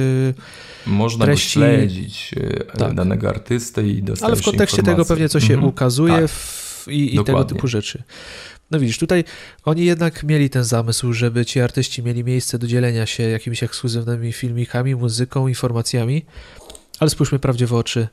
[0.86, 1.50] Można treści...
[1.50, 2.94] śledzić e, tak.
[2.94, 5.04] danego artystę i dostać Ale w kontekście informacji.
[5.04, 5.68] tego pewnie co się mhm.
[5.68, 6.30] ukazuje tak.
[6.30, 8.02] w i, i tego typu rzeczy.
[8.70, 9.24] No widzisz, tutaj
[9.64, 14.32] oni jednak mieli ten zamysł, żeby ci artyści mieli miejsce do dzielenia się jakimiś ekskluzywnymi
[14.32, 16.24] filmikami, muzyką, informacjami,
[17.00, 18.08] ale spójrzmy prawdzie w oczy.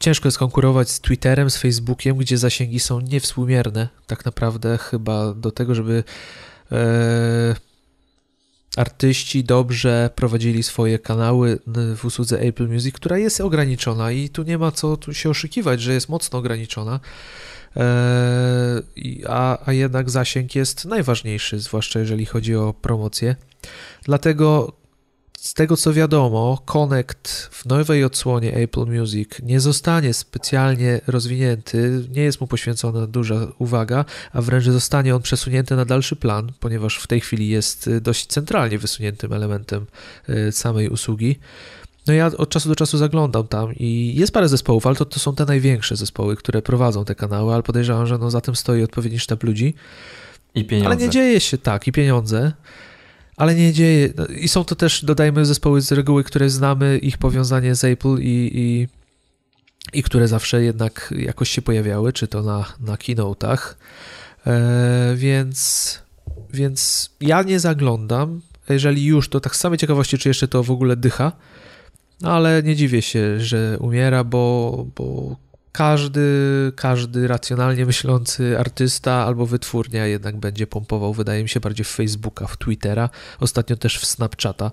[0.00, 5.50] Ciężko jest konkurować z Twitterem, z Facebookiem, gdzie zasięgi są niewspółmierne, tak naprawdę chyba do
[5.50, 6.04] tego, żeby
[6.72, 7.54] e,
[8.76, 11.58] artyści dobrze prowadzili swoje kanały
[11.96, 15.80] w usłudze Apple Music, która jest ograniczona i tu nie ma co tu się oszukiwać,
[15.82, 17.00] że jest mocno ograniczona.
[17.76, 23.36] Eee, a, a jednak zasięg jest najważniejszy, zwłaszcza jeżeli chodzi o promocję.
[24.02, 24.72] Dlatego
[25.44, 32.22] z tego co wiadomo, Connect w nowej odsłonie Apple Music nie zostanie specjalnie rozwinięty, nie
[32.22, 37.06] jest mu poświęcona duża uwaga, a wręcz zostanie on przesunięty na dalszy plan, ponieważ w
[37.06, 39.86] tej chwili jest dość centralnie wysuniętym elementem
[40.28, 41.38] e, samej usługi.
[42.06, 45.20] No ja od czasu do czasu zaglądam tam i jest parę zespołów, ale to, to
[45.20, 48.82] są te największe zespoły, które prowadzą te kanały, ale podejrzewam, że no za tym stoi
[48.82, 49.74] odpowiedni sztab ludzi.
[50.54, 50.86] I pieniądze.
[50.86, 52.52] Ale nie dzieje się tak, i pieniądze.
[53.36, 54.12] Ale nie dzieje.
[54.16, 58.18] No, I są to też, dodajmy, zespoły z reguły, które znamy, ich powiązanie z Apple
[58.20, 58.88] i, i,
[59.98, 63.74] i które zawsze jednak jakoś się pojawiały, czy to na, na keynote'ach.
[64.46, 65.98] E, więc,
[66.52, 68.40] więc ja nie zaglądam.
[68.68, 71.32] Jeżeli już, to tak z samej ciekawości, czy jeszcze to w ogóle dycha.
[72.20, 75.36] No ale nie dziwię się, że umiera, bo, bo
[75.72, 81.88] każdy, każdy racjonalnie myślący artysta albo wytwórnia jednak będzie pompował, wydaje mi się, bardziej w
[81.88, 84.70] Facebooka, w Twittera, ostatnio też w Snapchata.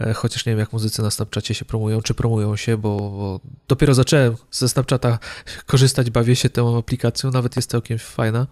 [0.00, 3.40] E, chociaż nie wiem, jak muzycy na Snapchacie się promują, czy promują się, bo, bo
[3.68, 5.18] dopiero zacząłem ze Snapchata
[5.66, 8.46] korzystać, bawię się tą aplikacją, nawet jest całkiem fajna.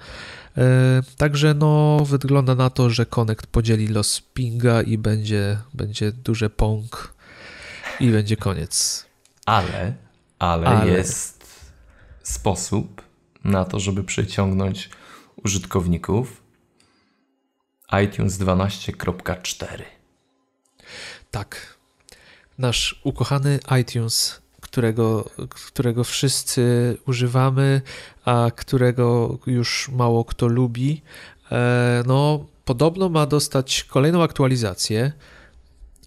[0.57, 6.51] E, także no, wygląda na to, że Connect podzieli los pinga i będzie, będzie duże
[6.51, 7.16] pong
[8.01, 9.07] i będzie koniec.
[9.47, 9.95] Ale,
[10.39, 11.47] ale, ale jest
[12.23, 13.03] sposób
[13.45, 14.91] na to, żeby przyciągnąć
[15.45, 16.43] użytkowników
[18.05, 19.83] iTunes 12.4.
[21.31, 21.77] Tak.
[22.59, 27.83] Nasz ukochany iTunes, którego, którego wszyscy używamy,
[28.25, 31.03] a którego już mało kto lubi,
[31.53, 35.13] e, no podobno ma dostać kolejną aktualizację.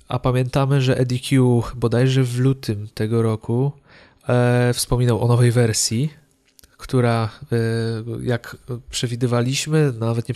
[0.10, 3.72] A pamiętamy, że Eddie Q bodajże w lutym tego roku
[4.30, 6.10] e, wspominał o nowej wersji,
[6.78, 7.58] która e,
[8.24, 8.58] jak
[8.90, 10.36] przewidywaliśmy, nawet nie,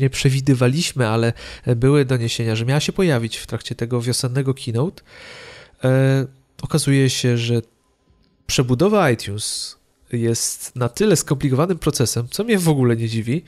[0.00, 1.32] nie przewidywaliśmy, ale
[1.76, 5.02] były doniesienia, że miała się pojawić w trakcie tego wiosennego keynote.
[5.84, 6.26] E,
[6.62, 7.62] okazuje się, że
[8.46, 9.76] przebudowa iTunes
[10.12, 13.44] jest na tyle skomplikowanym procesem, co mnie w ogóle nie dziwi,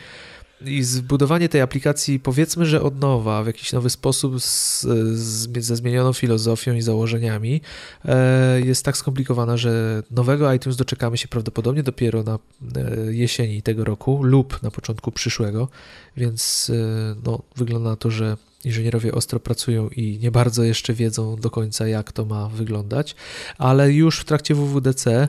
[0.64, 4.80] i zbudowanie tej aplikacji, powiedzmy, że od nowa, w jakiś nowy sposób, z,
[5.12, 7.60] z, ze zmienioną filozofią i założeniami,
[8.04, 12.38] e, jest tak skomplikowana, że nowego iTunes doczekamy się prawdopodobnie dopiero na
[12.76, 15.68] e, jesieni tego roku lub na początku przyszłego,
[16.16, 21.36] więc e, no, wygląda na to, że inżynierowie ostro pracują i nie bardzo jeszcze wiedzą
[21.36, 23.16] do końca, jak to ma wyglądać,
[23.58, 25.28] ale już w trakcie WWDC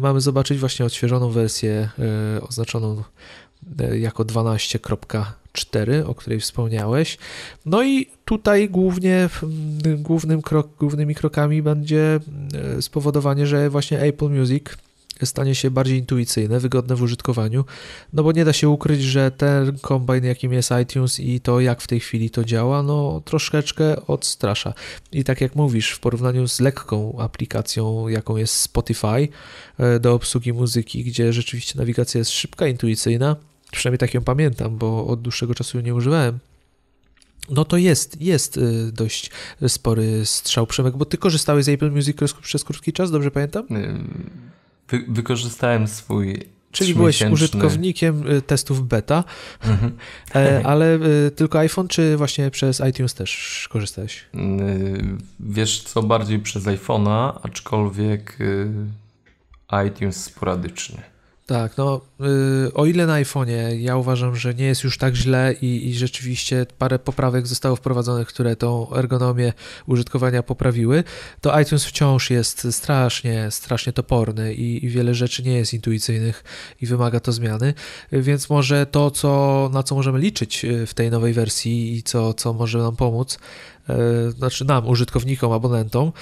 [0.00, 1.88] mamy zobaczyć właśnie odświeżoną wersję
[2.48, 3.51] oznaczoną E,
[4.00, 7.18] jako 12.4, o której wspomniałeś.
[7.66, 9.28] No i tutaj głównie
[9.98, 12.20] głównym krok, głównymi krokami będzie
[12.78, 14.64] e, spowodowanie, że właśnie Apple Music
[15.26, 17.64] stanie się bardziej intuicyjne, wygodne w użytkowaniu,
[18.12, 21.80] no bo nie da się ukryć, że ten kombajn, jakim jest iTunes i to, jak
[21.80, 24.74] w tej chwili to działa, no troszeczkę odstrasza.
[25.12, 29.28] I tak jak mówisz, w porównaniu z lekką aplikacją, jaką jest Spotify
[29.78, 33.36] e, do obsługi muzyki, gdzie rzeczywiście nawigacja jest szybka, intuicyjna,
[33.72, 36.38] przynajmniej tak ją pamiętam, bo od dłuższego czasu jej nie używałem,
[37.50, 39.30] no to jest, jest y, dość
[39.68, 43.66] spory strzał Przemek, bo ty korzystałeś z Apple Music przez krótki czas, dobrze pamiętam?
[43.70, 43.98] Y,
[44.88, 46.38] wy, wykorzystałem swój
[46.72, 49.24] Czyli byłeś użytkownikiem y, testów beta,
[49.64, 49.92] mhm.
[50.34, 50.98] E, ale
[51.36, 54.24] tylko iPhone, czy właśnie przez iTunes też korzystałeś?
[55.40, 58.38] Wiesz co, bardziej przez iPhone'a, aczkolwiek
[59.86, 61.11] iTunes sporadyczny.
[61.52, 65.54] Tak, no yy, o ile na iPhone'ie ja uważam, że nie jest już tak źle
[65.62, 69.52] i, i, rzeczywiście parę poprawek zostało wprowadzonych, które tą ergonomię
[69.86, 71.04] użytkowania poprawiły,
[71.40, 76.44] to iTunes wciąż jest strasznie, strasznie toporny i, i wiele rzeczy nie jest intuicyjnych
[76.80, 77.74] i wymaga to zmiany,
[78.12, 82.34] więc może to, co, na co możemy liczyć y, w tej nowej wersji i co,
[82.34, 83.38] co może nam pomóc,
[83.88, 83.96] yy,
[84.30, 86.12] znaczy nam, użytkownikom, abonentom,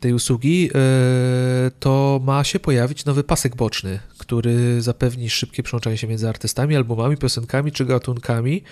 [0.00, 6.06] tej usługi, e, to ma się pojawić nowy pasek boczny, który zapewni szybkie przełączanie się
[6.06, 8.62] między artystami, albumami, piosenkami czy gatunkami.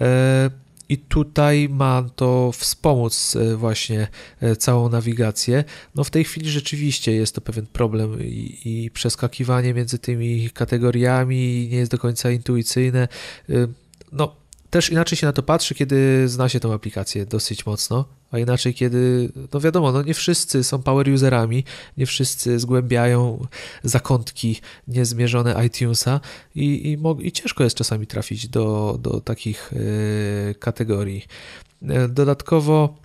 [0.00, 0.50] E,
[0.88, 4.08] I tutaj ma to wspomóc e, właśnie
[4.58, 5.64] całą nawigację.
[5.94, 11.68] No w tej chwili rzeczywiście jest to pewien problem i, i przeskakiwanie między tymi kategoriami
[11.70, 13.08] nie jest do końca intuicyjne.
[14.12, 14.36] No
[14.74, 18.74] też inaczej się na to patrzy, kiedy zna się tą aplikację dosyć mocno, a inaczej
[18.74, 21.64] kiedy, no wiadomo, no nie wszyscy są power userami,
[21.96, 23.46] nie wszyscy zgłębiają
[23.84, 26.20] zakątki niezmierzone iTunesa
[26.54, 31.24] i, i, i ciężko jest czasami trafić do, do takich y, kategorii.
[31.88, 33.03] E, dodatkowo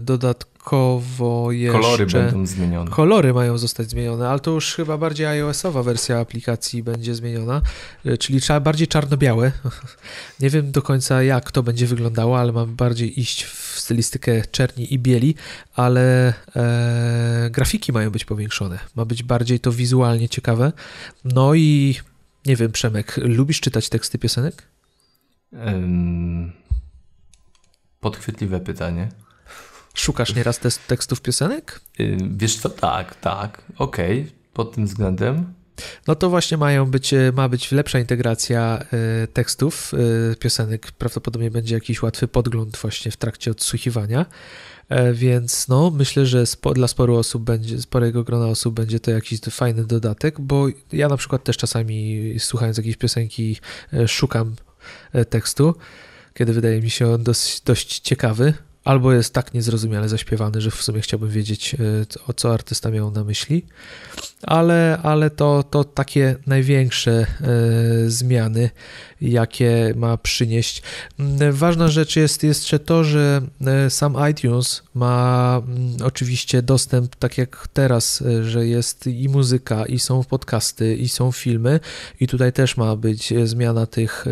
[0.00, 1.80] dodatkowo dodatkowo jeszcze...
[1.80, 2.90] Kolory będą zmienione.
[2.90, 7.62] Kolory mają zostać zmienione, ale to już chyba bardziej iOS-owa wersja aplikacji będzie zmieniona,
[8.04, 9.52] e, czyli bardziej czarno-białe.
[10.40, 14.94] Nie wiem do końca jak to będzie wyglądało, ale mam bardziej iść w stylistykę czerni
[14.94, 15.34] i bieli,
[15.74, 18.78] ale e, grafiki mają być powiększone.
[18.96, 20.72] Ma być bardziej to wizualnie ciekawe.
[21.24, 21.96] No i
[22.46, 24.62] nie wiem, Przemek, lubisz czytać teksty piosenek?
[25.52, 26.52] Um,
[28.00, 29.08] podchwytliwe pytanie.
[29.94, 31.80] Szukasz nieraz te tekstów piosenek?
[32.00, 34.32] Y, wiesz co, tak, tak, okej, okay.
[34.52, 35.54] pod tym względem.
[36.06, 38.78] No to właśnie mają być, e, ma być lepsza integracja
[39.22, 39.92] e, tekstów
[40.32, 40.92] e, piosenek.
[40.92, 44.26] Prawdopodobnie będzie jakiś łatwy podgląd właśnie w trakcie odsłuchiwania.
[45.12, 49.40] Więc no, myślę, że spo, dla sporu osób będzie, sporego grona osób będzie to jakiś
[49.40, 53.56] fajny dodatek, bo ja na przykład też czasami słuchając jakiejś piosenki
[54.06, 54.54] szukam
[55.30, 55.74] tekstu,
[56.34, 60.82] kiedy wydaje mi się on dość, dość ciekawy, albo jest tak niezrozumiale zaśpiewany, że w
[60.82, 61.78] sumie chciałbym wiedzieć, e,
[62.26, 63.66] o co artysta miał na myśli,
[64.42, 67.26] ale, ale to, to takie największe e,
[68.10, 68.70] zmiany,
[69.20, 70.82] jakie ma przynieść.
[71.18, 77.38] Mm, ważna rzecz jest jeszcze to, że e, sam iTunes ma mm, oczywiście dostęp, tak
[77.38, 81.80] jak teraz, że jest i muzyka, i są podcasty, i są filmy,
[82.20, 84.24] i tutaj też ma być zmiana tych,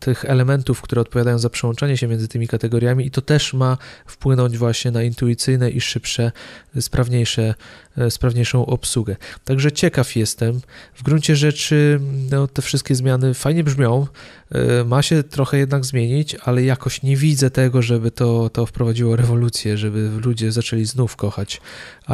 [0.00, 4.58] tych elementów, które odpowiadają za przełączanie się między tymi kategoriami i to też ma wpłynąć
[4.58, 6.32] właśnie na intuicyjne i szybsze,
[6.80, 7.54] sprawniejsze,
[7.98, 9.16] e, sprawniejszą obsługę.
[9.44, 10.60] Także ciekaw jestem.
[10.94, 14.06] W gruncie rzeczy no, te wszystkie zmiany fajnie brzmią,
[14.50, 19.16] e, ma się trochę jednak zmienić, ale jakoś nie widzę tego, żeby to, to wprowadziło
[19.16, 21.60] rewolucję, żeby ludzie zaczęli znów kochać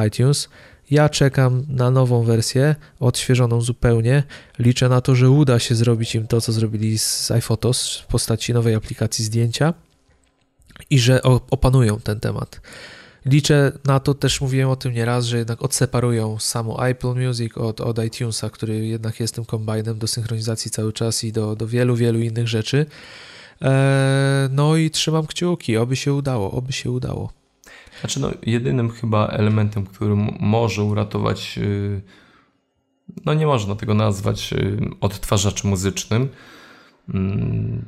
[0.07, 0.49] iTunes.
[0.91, 4.23] Ja czekam na nową wersję, odświeżoną zupełnie.
[4.59, 8.55] Liczę na to, że uda się zrobić im to, co zrobili z iPhotos w postaci
[8.55, 9.75] nowej aplikacji zdjęcia
[10.91, 12.61] i że opanują ten temat.
[13.27, 17.81] Liczę na to, też mówiłem o tym nieraz, że jednak odseparują samo Apple Music od,
[17.81, 21.97] od iTunesa, który jednak jest tym kombajnem do synchronizacji cały czas i do, do wielu,
[21.97, 22.87] wielu innych rzeczy.
[23.61, 27.44] Eee, no i trzymam kciuki, oby się udało, oby się udało.
[28.05, 32.03] Znaczy, no, jedynym chyba elementem, który może uratować, y,
[33.25, 36.29] no nie można tego nazwać y, odtwarzaczem muzycznym,
[37.15, 37.85] mm,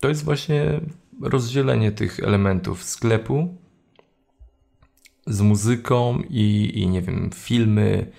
[0.00, 0.80] to jest właśnie
[1.22, 3.56] rozdzielenie tych elementów sklepu
[5.26, 8.12] z muzyką i, i nie wiem, filmy.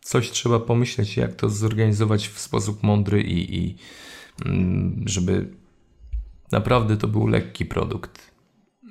[0.00, 3.76] Coś trzeba pomyśleć, jak to zorganizować w sposób mądry i, i
[4.46, 5.48] mm, żeby
[6.52, 8.29] naprawdę to był lekki produkt.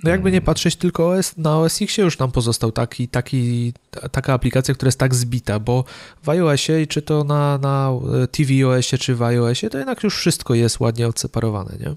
[0.03, 3.73] No jakby nie patrzeć tylko OS, na OS X już nam pozostał taki, taki,
[4.11, 5.83] taka aplikacja, która jest tak zbita, bo
[6.23, 7.91] w iOSie, czy to na, na
[8.31, 11.95] tvOSie, czy w iOSie, to jednak już wszystko jest ładnie odseparowane, nie?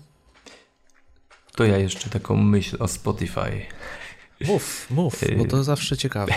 [1.57, 3.67] To ja jeszcze taką myśl o Spotify.
[4.47, 6.35] Mów, mów, bo to zawsze ciekawe.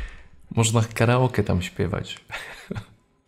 [0.56, 2.20] Można karaoke tam śpiewać.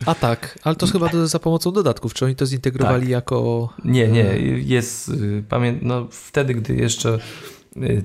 [0.07, 2.15] A tak, ale to chyba za pomocą dodatków.
[2.15, 3.11] Czy oni to zintegrowali tak.
[3.11, 3.69] jako.
[3.85, 4.25] Nie, nie.
[4.59, 5.09] Jest.
[5.09, 5.79] Y, pamię...
[5.83, 7.21] No, wtedy, gdy jeszcze y,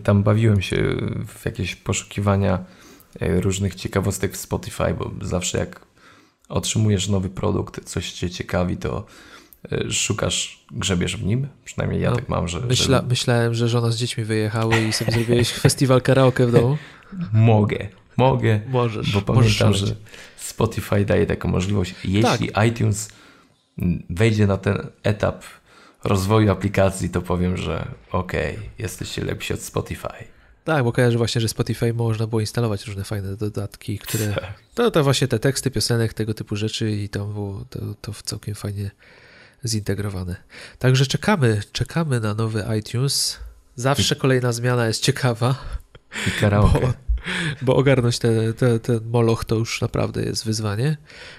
[0.03, 0.77] tam bawiłem się
[1.27, 2.65] w jakieś poszukiwania
[3.21, 5.81] y, różnych ciekawostek w Spotify, bo zawsze jak
[6.49, 9.05] otrzymujesz nowy produkt, coś cię ciekawi, to
[9.71, 11.47] Y, szukasz, grzebiesz w nim?
[11.65, 13.07] Przynajmniej ja no, tak mam, że, myśla, że...
[13.07, 16.77] Myślałem, że żona z dziećmi wyjechały i sobie zrobiłeś festiwal karaoke w domu.
[17.33, 18.59] Mogę, mogę.
[18.67, 19.13] Możesz.
[19.13, 19.95] Bo pamiętam, możesz że
[20.37, 21.95] Spotify daje taką możliwość.
[22.03, 22.67] Jeśli tak.
[22.67, 23.09] iTunes
[24.09, 25.43] wejdzie na ten etap
[26.03, 30.23] rozwoju aplikacji, to powiem, że okej, okay, jesteście lepsi od Spotify.
[30.63, 34.35] Tak, bo kojarzę właśnie, że Spotify można było instalować różne fajne dodatki, które.
[34.73, 38.55] To, to właśnie te teksty piosenek, tego typu rzeczy, i tam było to, to całkiem
[38.55, 38.91] fajnie
[39.65, 40.35] zintegrowane.
[40.79, 43.39] Także czekamy, czekamy na nowy iTunes.
[43.75, 45.55] Zawsze kolejna zmiana jest ciekawa.
[46.27, 46.79] I karaoke.
[46.79, 46.93] Bo,
[47.61, 50.97] bo ogarnąć ten te, te moloch to już naprawdę jest wyzwanie.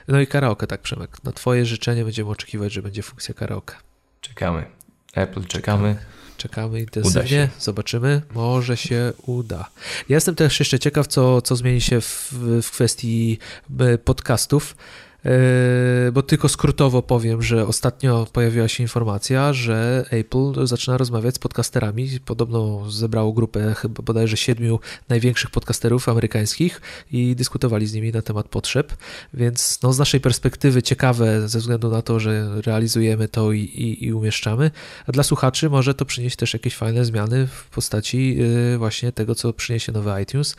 [0.08, 1.24] No i karaoke, tak Przemek.
[1.24, 3.76] Na twoje życzenie będziemy oczekiwać, że będzie funkcja karaoke.
[4.20, 4.66] Czekamy.
[5.14, 5.96] Apple, czekamy.
[6.36, 9.70] Czekamy intensywnie, zobaczymy, może się uda.
[10.08, 13.38] Ja jestem też jeszcze ciekaw, co, co zmieni się w, w kwestii
[13.80, 14.76] e, podcastów.
[15.24, 21.38] Yy, bo tylko skrótowo powiem, że ostatnio pojawiła się informacja, że Apple zaczyna rozmawiać z
[21.38, 22.08] podcasterami.
[22.24, 26.80] Podobno zebrało grupę chyba bodajże siedmiu największych podcasterów amerykańskich
[27.12, 28.96] i dyskutowali z nimi na temat potrzeb,
[29.34, 34.04] więc no, z naszej perspektywy ciekawe ze względu na to, że realizujemy to i, i,
[34.04, 34.70] i umieszczamy,
[35.06, 39.34] a dla słuchaczy może to przynieść też jakieś fajne zmiany w postaci yy, właśnie tego,
[39.34, 40.56] co przyniesie nowy iTunes.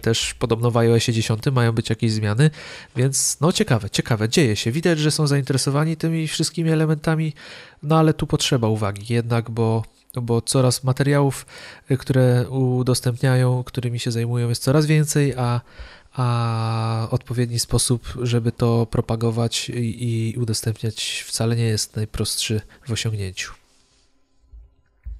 [0.00, 2.50] Też podobno w iOSie 10 mają być jakieś zmiany,
[2.96, 4.72] więc no ciekawe, ciekawe, dzieje się.
[4.72, 7.32] Widać, że są zainteresowani tymi wszystkimi elementami,
[7.82, 11.46] no ale tu potrzeba uwagi jednak, bo, bo coraz materiałów,
[11.90, 15.60] y, które udostępniają, którymi się zajmują, jest coraz więcej, a,
[16.12, 23.52] a odpowiedni sposób, żeby to propagować i, i udostępniać, wcale nie jest najprostszy w osiągnięciu.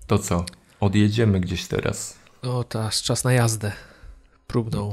[0.07, 0.45] To co?
[0.81, 2.19] Odjedziemy gdzieś teraz.
[2.43, 3.73] O, teraz czas na jazdę
[4.47, 4.93] próbną.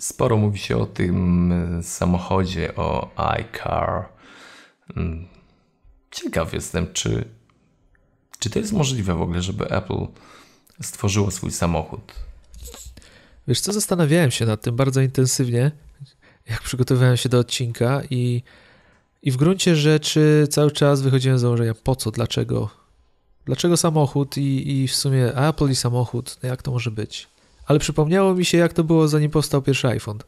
[0.00, 4.08] Sporo mówi się o tym e, samochodzie, o iCar.
[4.96, 5.28] Mm,
[6.10, 7.24] ciekaw jestem, czy,
[8.38, 10.06] czy to jest możliwe w ogóle, żeby Apple
[10.82, 12.12] stworzyło swój samochód.
[13.48, 15.70] Wiesz co, zastanawiałem się nad tym bardzo intensywnie,
[16.46, 18.42] jak przygotowywałem się do odcinka i,
[19.22, 22.70] i w gruncie rzeczy cały czas wychodziłem z założenia po co, dlaczego,
[23.44, 27.33] dlaczego samochód i, i w sumie Apple i samochód, no jak to może być?
[27.66, 30.18] Ale przypomniało mi się, jak to było zanim powstał pierwszy iPhone.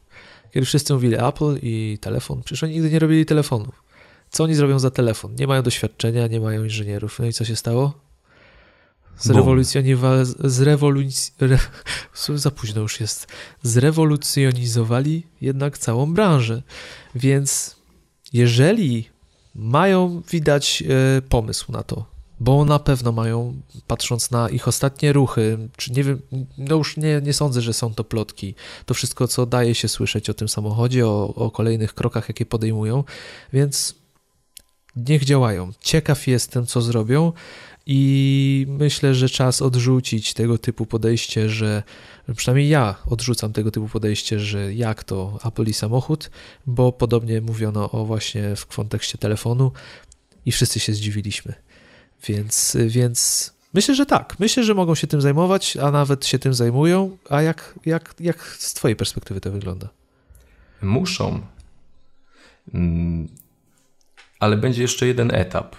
[0.52, 3.82] Kiedy wszyscy mówili Apple i telefon, przecież oni nigdy nie robili telefonów.
[4.30, 5.34] Co oni zrobią za telefon?
[5.34, 7.18] Nie mają doświadczenia, nie mają inżynierów.
[7.18, 8.06] No i co się stało?
[9.18, 11.58] Zrewolucjoniwa, zrewoluc, re,
[12.34, 13.26] za późno już jest.
[13.62, 16.62] Zrewolucjonizowali jednak całą branżę.
[17.14, 17.76] Więc
[18.32, 19.08] jeżeli
[19.54, 22.06] mają widać e, pomysł na to,
[22.40, 26.20] bo na pewno mają, patrząc na ich ostatnie ruchy, czy nie wiem,
[26.58, 28.54] no już nie, nie sądzę, że są to plotki.
[28.86, 33.04] To wszystko, co daje się słyszeć o tym samochodzie, o, o kolejnych krokach, jakie podejmują,
[33.52, 33.94] więc
[34.96, 35.72] niech działają.
[35.80, 37.32] Ciekaw jestem, co zrobią.
[37.88, 41.82] I myślę, że czas odrzucić tego typu podejście, że
[42.36, 46.30] przynajmniej ja odrzucam tego typu podejście, że jak to Apple i samochód,
[46.66, 49.72] bo podobnie mówiono o właśnie w kontekście telefonu
[50.46, 51.65] i wszyscy się zdziwiliśmy.
[52.24, 54.36] Więc, więc myślę, że tak.
[54.38, 57.16] Myślę, że mogą się tym zajmować, a nawet się tym zajmują.
[57.30, 59.88] A jak, jak, jak z Twojej perspektywy to wygląda?
[60.82, 61.40] Muszą.
[62.74, 63.28] Mm,
[64.40, 65.76] ale będzie jeszcze jeden etap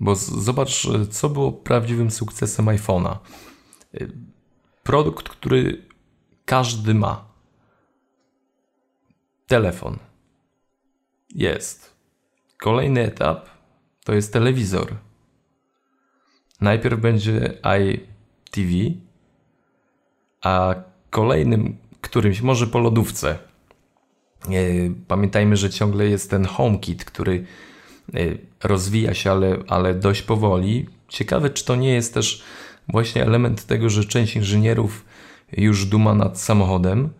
[0.00, 3.16] bo zobacz, co było prawdziwym sukcesem iPhone'a.
[4.82, 5.86] Produkt, który
[6.44, 7.24] każdy ma.
[9.46, 9.98] Telefon.
[11.34, 11.94] Jest.
[12.56, 13.48] Kolejny etap
[14.04, 14.96] to jest telewizor.
[16.64, 18.70] Najpierw będzie iTV,
[20.42, 20.74] a
[21.10, 23.38] kolejnym którymś, może po lodówce.
[25.08, 27.44] Pamiętajmy, że ciągle jest ten HomeKit, który
[28.14, 30.86] Y, rozwija się, ale, ale dość powoli.
[31.08, 32.42] Ciekawe, czy to nie jest też
[32.88, 35.04] właśnie element tego, że część inżynierów
[35.52, 37.10] już duma nad samochodem,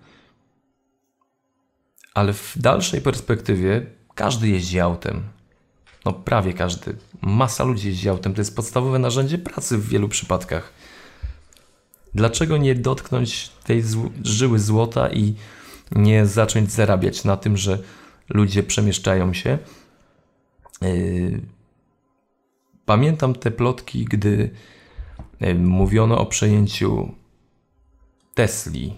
[2.14, 5.22] ale w dalszej perspektywie każdy jeździ autem.
[6.05, 6.96] No prawie każdy.
[7.20, 8.34] Masa ludzi jeździ autem.
[8.34, 10.72] To jest podstawowe narzędzie pracy w wielu przypadkach.
[12.14, 13.82] Dlaczego nie dotknąć tej
[14.22, 15.34] żyły złota i
[15.92, 17.78] nie zacząć zarabiać na tym, że
[18.28, 19.59] ludzie przemieszczają się?
[20.82, 21.40] Yy,
[22.86, 24.50] pamiętam te plotki, gdy
[25.40, 27.14] yy, mówiono o przejęciu
[28.34, 28.94] Tesli.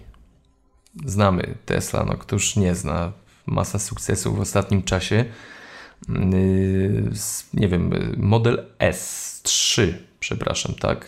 [1.05, 3.11] Znamy Tesla, no któż nie zna.
[3.45, 5.25] Masa sukcesów w ostatnim czasie.
[6.09, 7.11] Yy,
[7.53, 11.05] nie wiem, model S3, przepraszam, tak?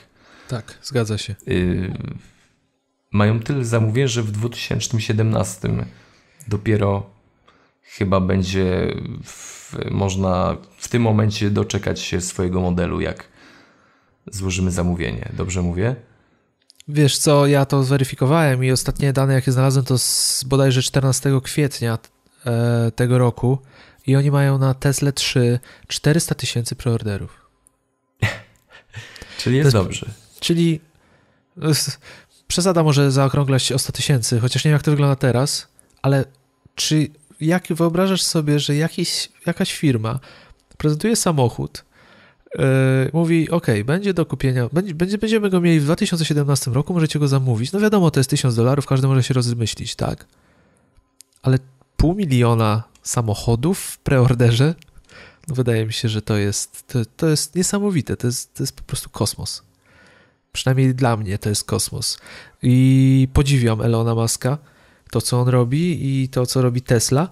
[0.47, 1.35] Tak, zgadza się.
[3.11, 5.69] Mają tyle zamówień, że w 2017
[6.47, 7.09] dopiero
[7.83, 13.27] chyba będzie w, można w tym momencie doczekać się swojego modelu, jak
[14.31, 15.29] złożymy zamówienie.
[15.33, 15.95] Dobrze mówię?
[16.87, 21.97] Wiesz co, ja to zweryfikowałem i ostatnie dane, jakie znalazłem, to z bodajże 14 kwietnia
[22.45, 23.57] e, tego roku
[24.09, 27.41] i oni mają na Tesla 3 400 tysięcy preorderów.
[29.37, 30.05] czyli jest, jest dobrze.
[30.39, 30.79] Czyli
[32.47, 35.67] przesada może zaokrąglać o 100 tysięcy, chociaż nie wiem jak to wygląda teraz,
[36.01, 36.25] ale
[36.75, 37.07] czy
[37.41, 40.19] jak wyobrażasz sobie, że jakiś, jakaś firma
[40.77, 41.85] prezentuje samochód,
[42.55, 42.61] yy,
[43.13, 47.71] mówi, ok, będzie do kupienia, będzie, będziemy go mieli w 2017 roku, możecie go zamówić.
[47.71, 50.25] No wiadomo, to jest 1000 dolarów, każdy może się rozmyślić, tak?
[51.41, 51.59] Ale
[51.97, 54.75] pół miliona samochodów w preorderze,
[55.47, 58.75] no wydaje mi się, że to jest, to, to jest niesamowite, to jest, to jest
[58.75, 59.63] po prostu kosmos.
[60.51, 62.17] Przynajmniej dla mnie to jest kosmos.
[62.63, 64.57] I podziwiam Elona Muska,
[65.11, 65.83] to, co on robi
[66.23, 67.29] i to, co robi Tesla.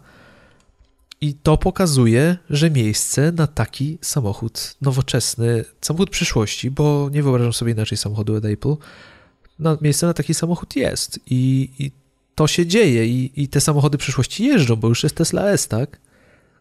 [1.21, 7.71] I to pokazuje, że miejsce na taki samochód nowoczesny, samochód przyszłości, bo nie wyobrażam sobie
[7.71, 8.75] inaczej samochodu od Apple,
[9.59, 11.19] na, miejsce na taki samochód jest.
[11.25, 11.91] I, i
[12.38, 15.99] to się dzieje i, i te samochody przyszłości jeżdżą, bo już jest Tesla S, tak?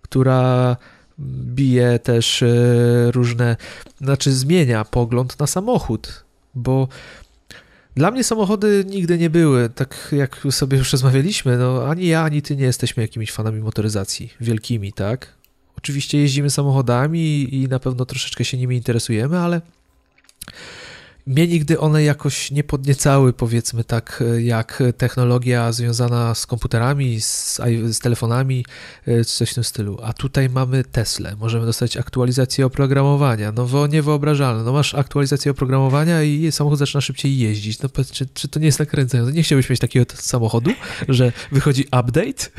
[0.03, 0.77] Która
[1.19, 2.47] bije też e,
[3.11, 3.57] różne,
[4.01, 6.25] znaczy zmienia pogląd na samochód,
[6.55, 6.89] bo
[7.95, 12.43] dla mnie samochody nigdy nie były, tak jak sobie już rozmawialiśmy, no ani ja, ani
[12.43, 15.33] ty nie jesteśmy jakimiś fanami motoryzacji wielkimi, tak?
[15.79, 19.61] Oczywiście jeździmy samochodami i na pewno troszeczkę się nimi interesujemy, ale
[21.27, 27.99] mnie nigdy one jakoś nie podniecały, powiedzmy tak, jak technologia związana z komputerami, z, z
[27.99, 28.65] telefonami,
[29.07, 29.99] e, coś w tym stylu.
[30.03, 33.53] A tutaj mamy Tesla, możemy dostać aktualizację oprogramowania.
[33.53, 34.63] No niewyobrażalne.
[34.63, 37.83] No masz aktualizację oprogramowania i samochód zaczyna szybciej jeździć.
[37.83, 39.33] No czy, czy to nie jest nakręcające?
[39.33, 40.71] Nie chciałbyś mieć takiego samochodu,
[41.09, 42.51] że wychodzi update?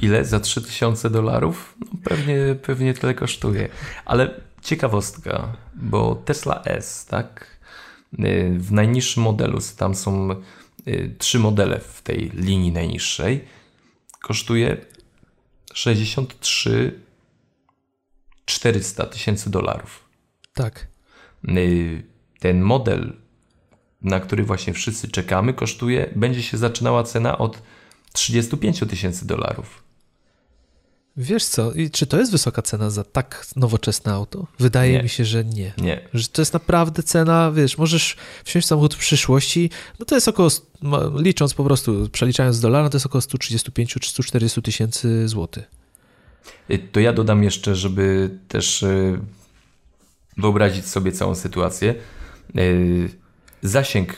[0.00, 0.24] Ile?
[0.24, 1.74] Za 3000 dolarów?
[1.80, 3.68] No pewnie, pewnie tyle kosztuje.
[4.04, 7.58] Ale ciekawostka, bo Tesla S, tak?
[8.18, 10.30] Y, w najniższym modelu, tam są
[10.88, 13.44] y, trzy modele w tej linii najniższej,
[14.20, 14.76] kosztuje
[15.74, 17.00] 63
[18.44, 20.04] 400 tysięcy dolarów.
[20.54, 20.86] Tak.
[21.48, 22.02] Y,
[22.38, 23.16] ten model,
[24.02, 27.62] na który właśnie wszyscy czekamy, kosztuje, będzie się zaczynała cena od
[28.12, 29.82] 35 tysięcy dolarów.
[31.16, 34.46] Wiesz co, i czy to jest wysoka cena za tak nowoczesne auto?
[34.58, 35.02] Wydaje Nie.
[35.02, 35.72] mi się, że nie.
[35.78, 36.08] Nie.
[36.14, 40.28] Że to jest naprawdę cena, wiesz, możesz wsiąść w samochód w przyszłości, no to jest
[40.28, 40.48] około,
[41.16, 45.64] licząc po prostu, przeliczając z dolara, to jest około 135 czy 140 tysięcy złotych.
[46.70, 49.18] Y, To ja dodam jeszcze, żeby też y,
[50.36, 51.94] wyobrazić sobie całą sytuację.
[52.58, 53.10] Y,
[53.62, 54.16] Zasięg,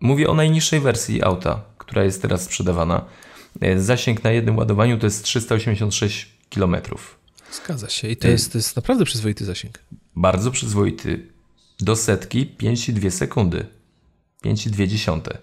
[0.00, 3.04] mówię o najniższej wersji auta, która jest teraz sprzedawana.
[3.64, 6.76] Y, Zasięg na jednym ładowaniu to jest 386 km.
[7.52, 9.78] Zgadza się i to jest, to jest naprawdę przyzwoity zasięg.
[10.16, 11.32] Bardzo przyzwoity.
[11.80, 13.66] Do setki 5,2 sekundy.
[14.44, 15.36] 5,2.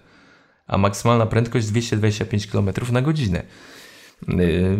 [0.66, 3.42] A maksymalna prędkość 225 km na godzinę.
[4.28, 4.78] Y,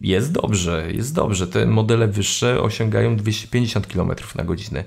[0.00, 1.46] Jest dobrze, jest dobrze.
[1.46, 4.84] Te modele wyższe osiągają 250 km na godzinę.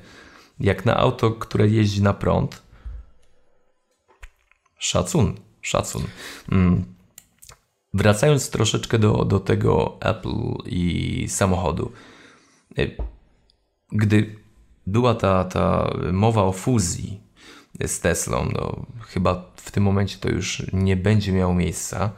[0.59, 2.61] Jak na auto, które jeździ na prąd,
[4.80, 6.03] szacun, szacun.
[7.94, 11.92] Wracając troszeczkę do, do tego Apple i samochodu.
[12.80, 12.96] Y,
[13.92, 14.36] Gdy
[14.88, 17.22] była ta, ta mowa o fuzji
[17.86, 22.12] z Teslą, no, chyba w tym momencie to już nie będzie miało miejsca,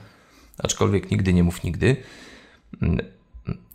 [0.58, 1.96] aczkolwiek nigdy nie mów nigdy.
[2.82, 3.00] Mm,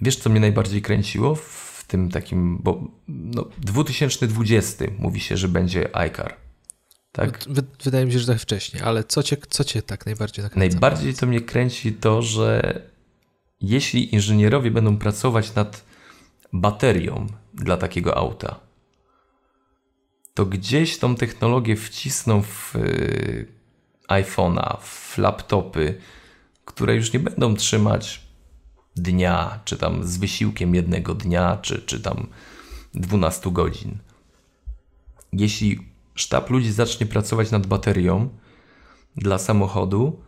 [0.01, 5.97] Wiesz, co mnie najbardziej kręciło w tym takim, bo no, 2020 mówi się, że będzie
[5.97, 6.37] iCar.
[7.19, 7.45] Tak?
[7.49, 10.69] Wy, wydaje mi się, że tak wcześniej, ale co cię, co cię tak najbardziej nakręca?
[10.71, 12.81] Najbardziej to mnie kręci to, że
[13.61, 15.85] jeśli inżynierowie będą pracować nad
[16.53, 18.61] baterią dla takiego auta,
[20.35, 23.47] to gdzieś tą technologię wcisną w y,
[24.09, 26.01] iPhone'a, w laptopy,
[26.65, 28.21] które już nie będą trzymać
[28.97, 32.27] dnia, czy tam z wysiłkiem jednego dnia, czy, czy tam
[32.95, 33.99] 12 godzin.
[35.33, 35.88] Jeśli
[36.19, 38.29] sztab ludzi zacznie pracować nad baterią
[39.17, 40.21] dla samochodu,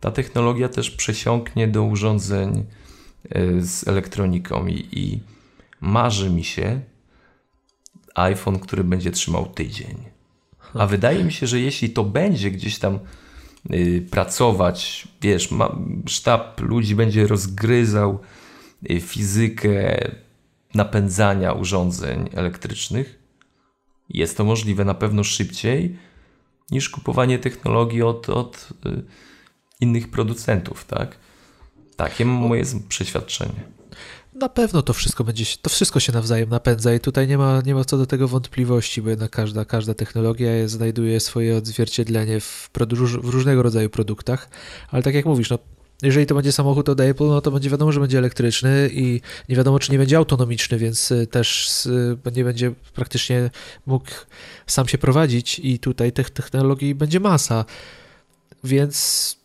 [0.00, 2.64] ta technologia też przesiąknie do urządzeń
[3.36, 5.20] y, z elektroniką i, i
[5.80, 6.80] marzy mi się
[8.14, 9.96] iPhone, który będzie trzymał tydzień.
[10.74, 12.98] A wydaje mi się, że jeśli to będzie gdzieś tam
[13.70, 15.76] y, pracować, wiesz, ma,
[16.06, 18.18] sztab ludzi będzie rozgryzał
[18.90, 20.08] y, fizykę
[20.74, 23.17] napędzania urządzeń elektrycznych,
[24.10, 25.98] jest to możliwe na pewno szybciej
[26.70, 29.02] niż kupowanie technologii od, od y,
[29.80, 31.16] innych producentów, tak?
[31.96, 33.78] Takie moje przeświadczenie.
[34.34, 37.74] Na pewno to wszystko będzie, to wszystko się nawzajem napędza i tutaj nie ma, nie
[37.74, 42.70] ma co do tego wątpliwości, bo jednak każda, każda technologia jest, znajduje swoje odzwierciedlenie w,
[43.22, 44.48] w różnego rodzaju produktach,
[44.90, 45.58] ale tak jak mówisz, no,
[46.02, 49.56] jeżeli to będzie samochód od Apple, no to będzie wiadomo, że będzie elektryczny i nie
[49.56, 53.50] wiadomo, czy nie będzie autonomiczny, więc y, też y, nie będzie praktycznie
[53.86, 54.10] mógł
[54.66, 57.64] sam się prowadzić i tutaj tych technologii będzie masa,
[58.64, 59.36] więc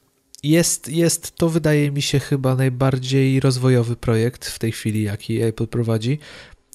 [0.43, 5.67] jest, jest to, wydaje mi się, chyba najbardziej rozwojowy projekt w tej chwili, jaki Apple
[5.67, 6.19] prowadzi.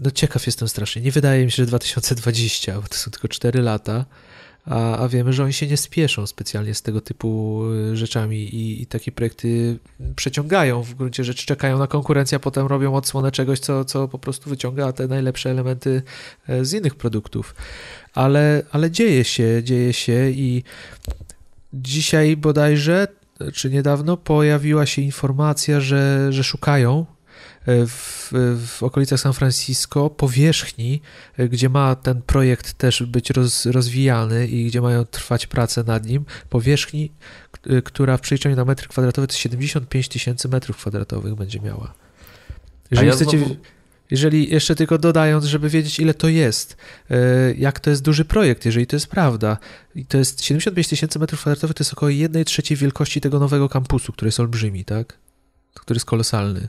[0.01, 1.03] No ciekaw jestem strasznie.
[1.03, 4.05] Nie wydaje mi się, że 2020, bo to są tylko 4 lata,
[4.67, 8.83] a, a wiemy, że oni się nie spieszą specjalnie z tego typu y, rzeczami i,
[8.83, 9.79] i takie projekty
[10.17, 14.19] przeciągają w gruncie rzeczy, czekają na konkurencję, a potem robią odsłonę czegoś, co, co po
[14.19, 16.03] prostu wyciąga te najlepsze elementy
[16.49, 17.55] e, z innych produktów.
[18.15, 20.63] Ale, ale dzieje się, dzieje się i
[21.73, 23.07] dzisiaj bodajże
[23.55, 27.07] czy niedawno pojawiła się informacja, że, że szukają
[27.87, 28.33] w,
[28.67, 31.01] w okolicach San Francisco powierzchni,
[31.37, 36.07] e, gdzie ma ten projekt też być roz, rozwijany i gdzie mają trwać prace nad
[36.07, 37.13] nim, powierzchni,
[37.67, 41.95] e, która w przeliczeniu na metr kwadratowy to jest 75 tysięcy metrów kwadratowych będzie miała.
[42.91, 43.57] Jeżeli ja chcecie, znowu-
[44.11, 46.77] jeżeli jeszcze tylko dodając, żeby wiedzieć ile to jest,
[47.11, 47.17] e,
[47.55, 49.57] jak to jest duży projekt, jeżeli to jest prawda,
[49.95, 53.69] i to jest 75 tysięcy metrów kwadratowych, to jest około 1 trzeciej wielkości tego nowego
[53.69, 55.19] kampusu, który jest olbrzymi, tak?
[55.75, 56.69] Który jest kolosalny.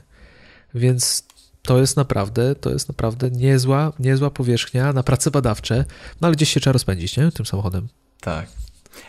[0.74, 1.24] Więc
[1.62, 5.84] to jest naprawdę, to jest naprawdę niezła, niezła powierzchnia na prace badawcze,
[6.20, 7.32] no ale gdzieś się trzeba rozpędzić, nie?
[7.32, 7.88] Tym samochodem.
[8.20, 8.46] Tak.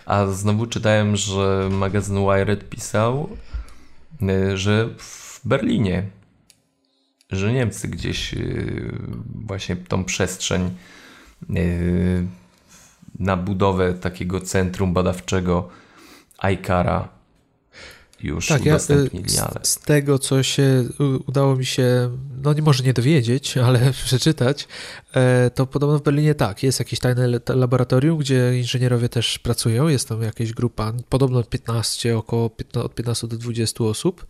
[0.05, 3.29] A znowu czytałem, że magazyn Wired pisał,
[4.21, 6.03] y, że w Berlinie,
[7.29, 8.91] że Niemcy gdzieś y,
[9.45, 10.75] właśnie tą przestrzeń
[11.55, 12.27] y,
[13.19, 15.69] na budowę takiego centrum badawczego
[16.37, 17.20] iCara
[18.23, 19.59] już Tak, ja y, udostępnili, ale...
[19.63, 20.83] z, z tego, co się
[21.27, 24.67] udało mi się, no nie może nie dowiedzieć, ale przeczytać,
[25.13, 30.09] e, to podobno w Berlinie tak, jest jakieś tajne laboratorium, gdzie inżynierowie też pracują, jest
[30.09, 34.25] tam jakaś grupa, podobno 15, około 15, od 15 do 20 osób.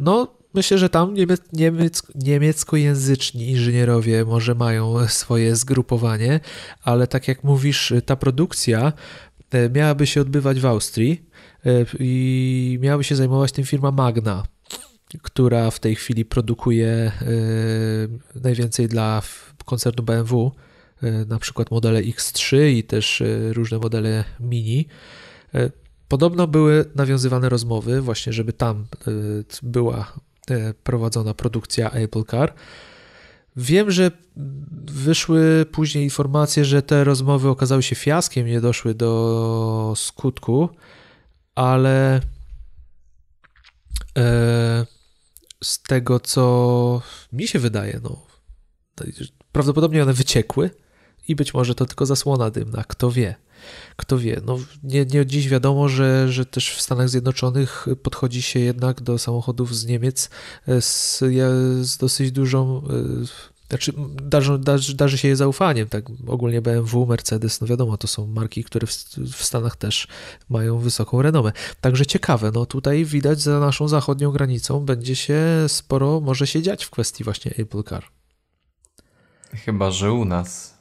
[0.00, 6.40] No, myślę, że tam niemiec, niemiec, niemieckojęzyczni inżynierowie może mają swoje zgrupowanie,
[6.82, 8.92] ale tak jak mówisz, ta produkcja
[9.50, 11.33] e, miałaby się odbywać w Austrii
[11.98, 14.44] i miałaby się zajmować tym firma Magna.
[15.22, 17.12] która w tej chwili produkuje
[18.42, 19.22] najwięcej dla
[19.64, 20.52] koncernu BMW,
[21.26, 24.88] na przykład modele X3 i też różne modele Mini.
[26.08, 28.86] Podobno były nawiązywane rozmowy, właśnie, żeby tam
[29.62, 30.12] była
[30.82, 32.54] prowadzona produkcja Apple Car.
[33.56, 34.10] Wiem, że
[34.86, 40.68] wyszły później informacje, że te rozmowy okazały się fiaskiem, nie doszły do skutku,
[41.54, 42.20] ale
[44.18, 44.86] e,
[45.64, 47.02] z tego, co
[47.32, 48.26] mi się wydaje, no,
[49.52, 50.70] prawdopodobnie one wyciekły
[51.28, 53.34] i być może to tylko zasłona dymna, kto wie.
[53.96, 58.60] Kto wie, no nie, nie dziś wiadomo, że, że też w Stanach Zjednoczonych podchodzi się
[58.60, 60.30] jednak do samochodów z Niemiec
[60.80, 61.18] z,
[61.86, 67.60] z dosyć dużą e, znaczy, darzy, darzy, darzy się je zaufaniem, tak ogólnie BMW, Mercedes,
[67.60, 70.08] no wiadomo, to są marki, które w, w, Stanach też
[70.48, 71.52] mają wysoką renomę.
[71.80, 76.84] Także ciekawe, no tutaj widać za naszą zachodnią granicą będzie się sporo może się dziać
[76.84, 78.04] w kwestii właśnie Apple Car.
[79.64, 80.78] Chyba, że u nas.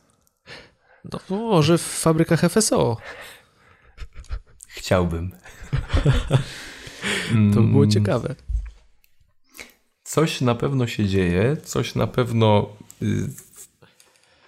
[1.05, 2.97] No może w fabrykach FSO.
[4.67, 5.31] Chciałbym.
[7.53, 8.35] to by było ciekawe
[10.13, 12.69] coś na pewno się dzieje, coś na pewno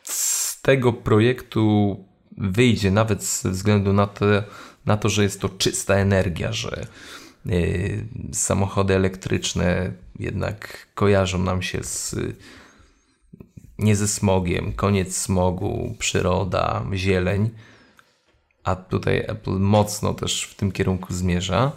[0.03, 1.97] z tego projektu
[2.37, 4.25] wyjdzie, nawet ze względu na to,
[4.85, 6.87] na to że jest to czysta energia, że
[7.45, 12.15] y, samochody elektryczne jednak kojarzą nam się z
[13.79, 17.49] nie ze smogiem, koniec smogu, przyroda, zieleń,
[18.63, 21.71] a tutaj Apple mocno też w tym kierunku zmierza.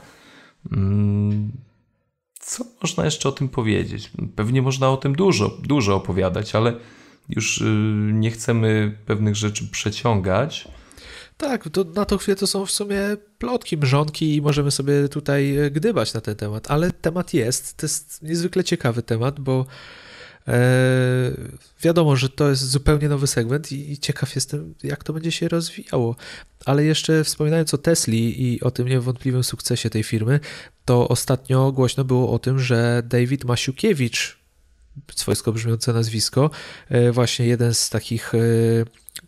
[2.49, 4.11] Co można jeszcze o tym powiedzieć?
[4.36, 6.74] Pewnie można o tym dużo, dużo opowiadać, ale
[7.28, 7.64] już y,
[8.12, 10.68] nie chcemy pewnych rzeczy przeciągać.
[11.36, 13.01] Tak, to na tą chwilę to są w sumie
[13.38, 17.76] plotki, mrzonki i możemy sobie tutaj e, gdybać na ten temat, ale temat jest.
[17.76, 19.66] To jest niezwykle ciekawy temat, bo
[20.49, 21.32] E,
[21.82, 26.16] wiadomo, że to jest zupełnie nowy segment i ciekaw jestem, jak to będzie się rozwijało.
[26.64, 30.40] Ale jeszcze wspominając o Tesli i o tym niewątpliwym sukcesie tej firmy,
[30.89, 34.39] to ostatnio głośno było o tym, że David Masiukiewicz,
[35.14, 36.51] swojsko brzmiące nazwisko,
[36.89, 38.39] e, właśnie jeden z takich e,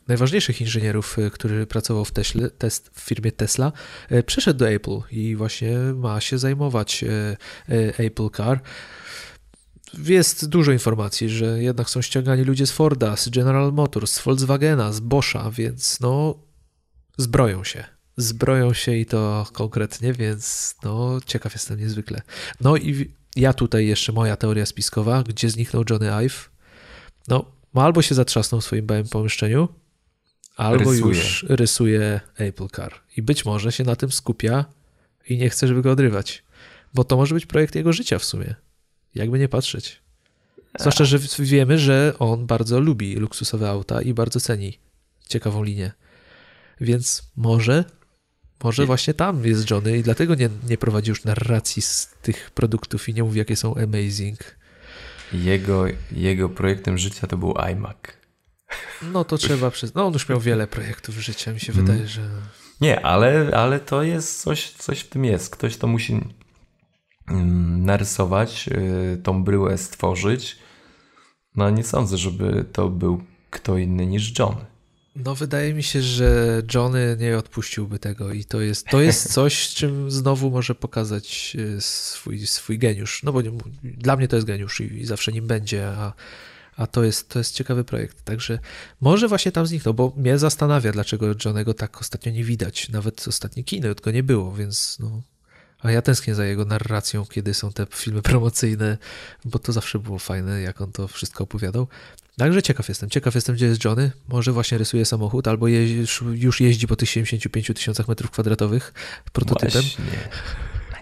[0.09, 3.73] najważniejszych inżynierów, który pracował w, Tesla, test, w firmie Tesla,
[4.27, 7.05] przeszedł do Apple i właśnie ma się zajmować
[7.99, 8.61] Apple Car
[9.99, 14.93] jest dużo informacji, że jednak są ściągani ludzie z Forda, z General Motors, z Volkswagena,
[14.93, 16.35] z Boscha, więc no
[17.17, 18.00] zbroją się.
[18.21, 22.23] Zbroją się i to konkretnie, więc no ciekaw jestem niezwykle.
[22.61, 26.51] No i ja tutaj jeszcze moja teoria spiskowa, gdzie zniknął Johnny Ive.
[27.29, 27.45] No,
[27.75, 29.69] albo się zatrzasnął w swoim małym pomieszczeniu,
[30.57, 31.15] albo rysuje.
[31.15, 32.95] już rysuje Apple Car.
[33.17, 34.65] I być może się na tym skupia
[35.29, 36.43] i nie chce, żeby go odrywać.
[36.95, 38.55] Bo to może być projekt jego życia w sumie.
[39.15, 40.01] Jakby nie patrzeć.
[40.79, 44.79] Zwłaszcza, że wiemy, że on bardzo lubi luksusowe auta i bardzo ceni
[45.29, 45.93] ciekawą linię.
[46.81, 47.85] Więc może,
[48.65, 53.09] może właśnie tam jest Johnny i dlatego nie, nie prowadzi już narracji z tych produktów
[53.09, 54.39] i nie mówi, jakie są amazing.
[55.33, 57.97] Jego, jego projektem życia to był iMac.
[59.13, 59.95] No to trzeba przyznać.
[59.95, 61.85] No on już miał wiele projektów życia, mi się mm.
[61.85, 62.23] wydaje, że...
[62.81, 65.51] Nie, ale, ale to jest coś, coś w tym jest.
[65.51, 66.21] Ktoś to musi
[67.31, 70.59] Mm, narysować, y, tą bryłę stworzyć.
[71.57, 74.57] No nie sądzę, żeby to był kto inny niż John.
[75.17, 79.69] No wydaje mi się, że Johnny nie odpuściłby tego i to jest, to jest coś,
[79.69, 83.23] z czym znowu może pokazać y, swój, swój geniusz.
[83.23, 83.51] No bo nie,
[83.83, 86.13] dla mnie to jest geniusz i, i, zawsze nim będzie, a,
[86.77, 88.25] a to, jest, to jest ciekawy projekt.
[88.25, 88.59] Także
[89.01, 92.89] może właśnie tam zniknął, bo mnie zastanawia, dlaczego Johnego tak ostatnio nie widać.
[92.89, 95.23] Nawet ostatnie kino go nie było, więc no,
[95.83, 98.99] a ja tęsknię za jego narracją, kiedy są te filmy promocyjne,
[99.45, 101.89] bo to zawsze było fajne, jak on to wszystko opowiadał.
[102.41, 103.11] Także ciekaw jestem.
[103.11, 104.13] Ciekaw jestem, gdzie jest Johnny.
[104.29, 105.69] Może właśnie rysuje samochód, albo
[106.35, 108.93] już jeździ po tych 75 tysiącach metrów kwadratowych
[109.33, 109.83] prototypem.
[109.83, 110.05] Właśnie.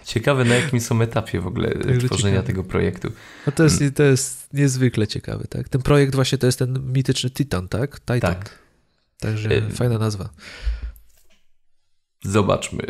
[0.05, 2.47] Ciekawe, na jakim są etapie w ogóle Także tworzenia ciekawe.
[2.47, 3.11] tego projektu.
[3.45, 5.69] No to, jest, to jest niezwykle ciekawe, tak?
[5.69, 7.99] Ten projekt właśnie to jest ten mityczny Titan, tak?
[7.99, 8.19] Titan.
[8.19, 8.59] Tak.
[9.19, 10.29] Także y fajna nazwa.
[12.23, 12.83] Zobaczmy.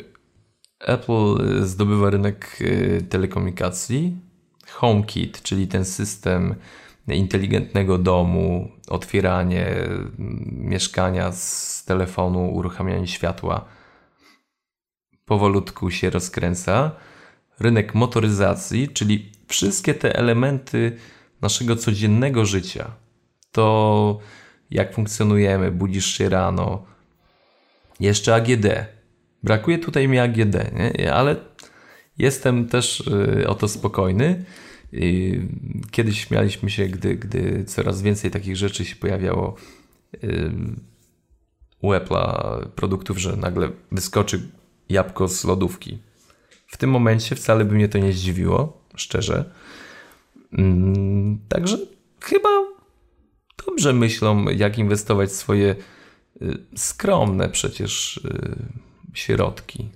[0.80, 4.18] Apple y, zdobywa rynek y, telekomunikacji.
[4.68, 6.56] HomeKit, czyli ten system
[7.16, 10.10] inteligentnego domu, otwieranie mm,
[10.50, 13.66] mieszkania z telefonu, uruchamianie światła,
[15.26, 16.92] powolutku się rozkręca.
[17.60, 20.98] Rynek motoryzacji, czyli wszystkie te elementy
[21.42, 22.92] naszego codziennego życia.
[23.52, 24.20] To
[24.72, 26.86] jak funkcjonujemy, budzisz się rano.
[28.00, 28.66] Jeszcze AGD,
[29.44, 31.14] Brakuje tutaj mi AGD, nie?
[31.14, 31.36] ale
[32.18, 34.44] jestem też y, o to spokojny.
[35.92, 39.56] Kiedyś śmialiśmy się, gdy, gdy coraz więcej takich rzeczy się pojawiało
[41.82, 44.50] u Apple'a produktów, że nagle wyskoczy
[44.90, 45.98] jabłko z lodówki.
[46.68, 49.52] W tym momencie wcale by mnie to nie zdziwiło, szczerze.
[50.54, 51.78] Mm, także
[52.20, 52.50] chyba
[53.68, 55.76] dobrze myślą, jak inwestować swoje
[56.42, 58.56] y, skromne przecież y,
[59.14, 59.90] środki.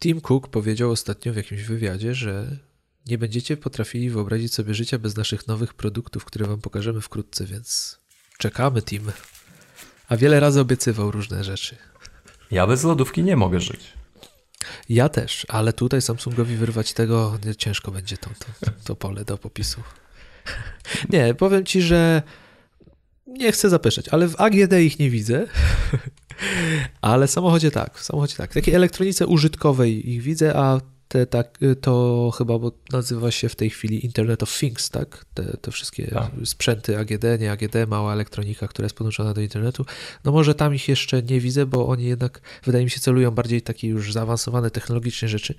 [0.00, 2.58] Tim Cook powiedział ostatnio w jakimś wywiadzie, że
[3.08, 7.98] nie będziecie potrafili wyobrazić sobie życia bez naszych nowych produktów, które wam pokażemy wkrótce, więc
[8.38, 9.12] czekamy, Tim.
[10.08, 11.76] A wiele razy obiecywał różne rzeczy.
[12.50, 13.80] Ja bez lodówki nie mogę żyć.
[14.88, 18.30] Ja też, ale tutaj Samsungowi wyrwać tego ciężko będzie to,
[18.60, 19.80] to, to pole do popisu.
[21.12, 22.22] Nie, powiem ci, że
[23.26, 25.46] nie chcę zapeszać, ale w AGD ich nie widzę.
[27.00, 28.50] Ale w samochodzie tak, w samochodzie tak.
[28.50, 33.56] W takiej elektronice użytkowej ich widzę, a te, tak, to chyba bo nazywa się w
[33.56, 35.24] tej chwili Internet of Things, tak?
[35.34, 36.30] Te, te wszystkie tak.
[36.44, 39.84] sprzęty AGD, nie AGD, mała elektronika, która jest podłączona do internetu.
[40.24, 43.62] No może tam ich jeszcze nie widzę, bo oni jednak, wydaje mi się, celują bardziej
[43.62, 45.54] takie już zaawansowane technologicznie rzeczy.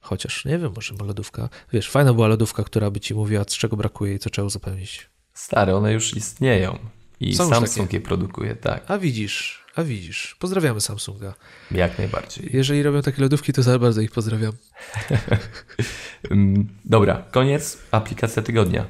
[0.00, 1.48] Chociaż nie wiem, może lodówka.
[1.72, 5.10] Wiesz, fajna była lodówka, która by ci mówiła, z czego brakuje i co trzeba uzupełnić.
[5.34, 6.78] Stare, one już istnieją.
[7.20, 8.84] I Są Samsung je produkuje, tak.
[8.90, 10.36] A widzisz, a widzisz.
[10.38, 11.34] Pozdrawiamy Samsunga.
[11.70, 12.50] Jak najbardziej.
[12.52, 14.52] Jeżeli robią takie lodówki, to za bardzo ich pozdrawiam.
[16.30, 17.78] Mm, dobra, koniec.
[17.90, 18.86] Aplikacja tygodnia.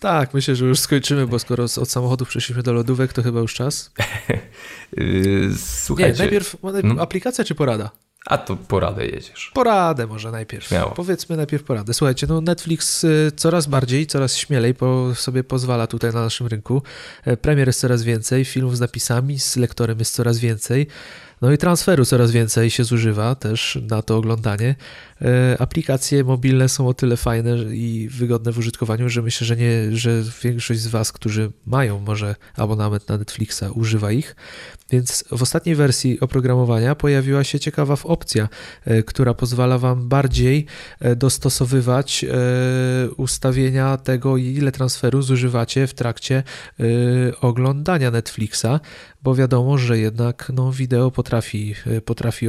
[0.00, 3.54] Tak, myślę, że już skończymy, bo skoro od samochodów przeszliśmy do lodówek, to chyba już
[3.54, 3.90] czas.
[4.96, 6.12] Yy, słuchajcie.
[6.12, 6.98] Nie, najpierw, najpierw hmm?
[6.98, 7.90] aplikacja czy porada?
[8.26, 9.50] A to poradę jedziesz.
[9.54, 10.66] Poradę może najpierw.
[10.66, 10.90] Śmiało.
[10.90, 11.94] Powiedzmy najpierw poradę.
[11.94, 16.82] Słuchajcie, no Netflix y, coraz bardziej, coraz śmielej po, sobie pozwala tutaj na naszym rynku.
[17.24, 20.86] E, premier jest coraz więcej, filmów z napisami, z lektorem jest coraz więcej.
[21.42, 24.74] No i transferu coraz więcej się zużywa też na to oglądanie.
[25.22, 29.96] E, aplikacje mobilne są o tyle fajne i wygodne w użytkowaniu, że myślę, że, nie,
[29.96, 34.36] że większość z Was, którzy mają może abonament na Netflixa, używa ich.
[34.90, 38.48] Więc w ostatniej wersji oprogramowania pojawiła się ciekawa opcja,
[38.84, 40.66] e, która pozwala Wam bardziej
[41.00, 42.24] e, dostosowywać
[43.16, 46.42] ustawienia tego, ile transferu zużywacie w trakcie
[47.40, 48.80] oglądania Netflixa,
[49.22, 52.48] bo wiadomo, że jednak no, wideo potrafi, potrafi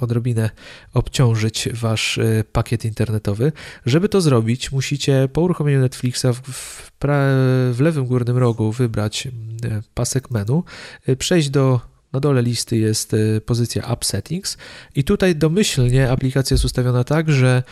[0.00, 0.50] odrobinę
[0.94, 3.52] obciążyć Wasz E, pakiet internetowy.
[3.86, 6.92] Żeby to zrobić, musicie po uruchomieniu Netflixa w, w,
[7.72, 9.28] w lewym górnym rogu wybrać
[9.94, 10.62] pasek menu,
[11.06, 11.80] e, przejść do
[12.12, 14.56] na dole listy jest pozycja App Settings
[14.94, 17.62] i tutaj domyślnie aplikacja jest ustawiona tak, że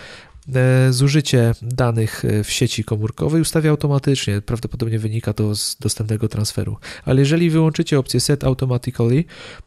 [0.91, 4.41] zużycie danych e, w sieci komórkowej ustawia automatycznie.
[4.41, 6.77] Prawdopodobnie wynika to z dostępnego transferu.
[7.05, 9.25] Ale jeżeli wyłączycie opcję Set Automatically,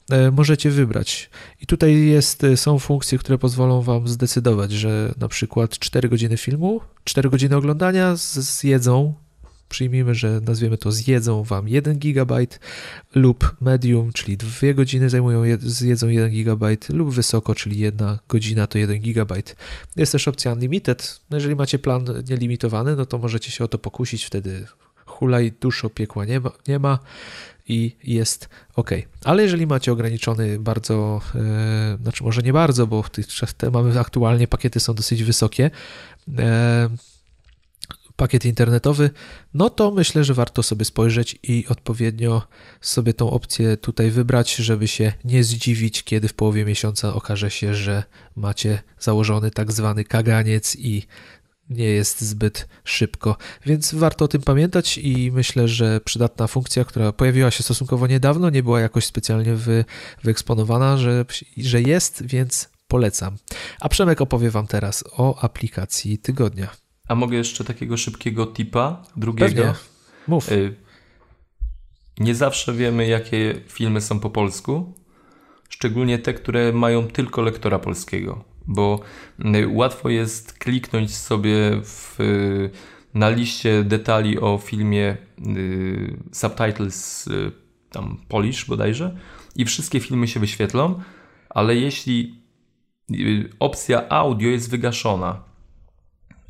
[0.10, 1.30] e, możecie wybrać.
[1.62, 6.82] I tutaj jest, są funkcje, które pozwolą Wam zdecydować, że na przykład 4 godziny filmu,
[7.04, 9.14] 4 godziny oglądania zjedzą
[9.70, 12.36] przyjmijmy, że nazwiemy to zjedzą Wam 1 GB
[13.15, 18.78] lub medium, czyli 2 godziny zajmują, zjedzą 1 GB lub wysoko, czyli 1 godzina to
[18.78, 19.36] 1 GB.
[19.95, 21.20] Jest też opcja unlimited.
[21.32, 24.65] Jeżeli macie plan nielimitowany, no to możecie się o to pokusić, wtedy
[25.05, 26.99] hulaj duszo piekła nie ma, nie ma
[27.68, 28.91] i jest ok.
[29.24, 33.99] Ale jeżeli macie ograniczony bardzo, e, znaczy może nie bardzo, bo w tych te mamy
[33.99, 35.72] aktualnie pakiety są dosyć wysokie,
[36.38, 36.89] e,
[38.18, 39.09] pakiet internetowy,
[39.53, 42.41] no to myślę, że warto sobie spojrzeć i odpowiednio
[42.82, 47.74] sobie tą opcję tutaj wybrać, żeby się nie zdziwić, kiedy w połowie miesiąca okaże się,
[47.74, 48.03] że
[48.36, 51.03] macie założony tak zwany kaganiec i
[51.70, 57.11] nie jest zbyt szybko, więc warto o tym pamiętać i myślę, że przydatna funkcja, która
[57.11, 59.86] pojawiła się stosunkowo niedawno, nie była jakoś specjalnie wy,
[60.24, 61.26] wyeksponowana, że,
[61.57, 63.38] że jest, więc polecam.
[63.80, 66.87] A Przemek opowie Wam teraz o aplikacji tygodnia.
[67.08, 69.55] A mogę jeszcze takiego szybkiego tipa drugiego?
[69.55, 69.74] Pewnie.
[70.28, 70.51] Mów.
[70.51, 70.76] Y,
[72.20, 74.93] nie zawsze wiemy, jakie filmy są po polsku,
[75.70, 78.99] szczególnie te, które mają tylko lektora polskiego, bo
[79.55, 82.70] y, łatwo jest kliknąć sobie w, y,
[83.14, 85.18] na liście detali o filmie
[86.32, 87.30] subtitles
[87.89, 89.18] tam Polish bodajże
[89.55, 91.01] i wszystkie filmy się wyświetlą,
[91.49, 92.41] ale jeśli
[93.60, 95.47] opcja audio jest wygaszona,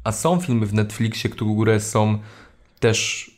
[0.07, 2.19] a są filmy w Netflixie, które są
[2.79, 3.31] też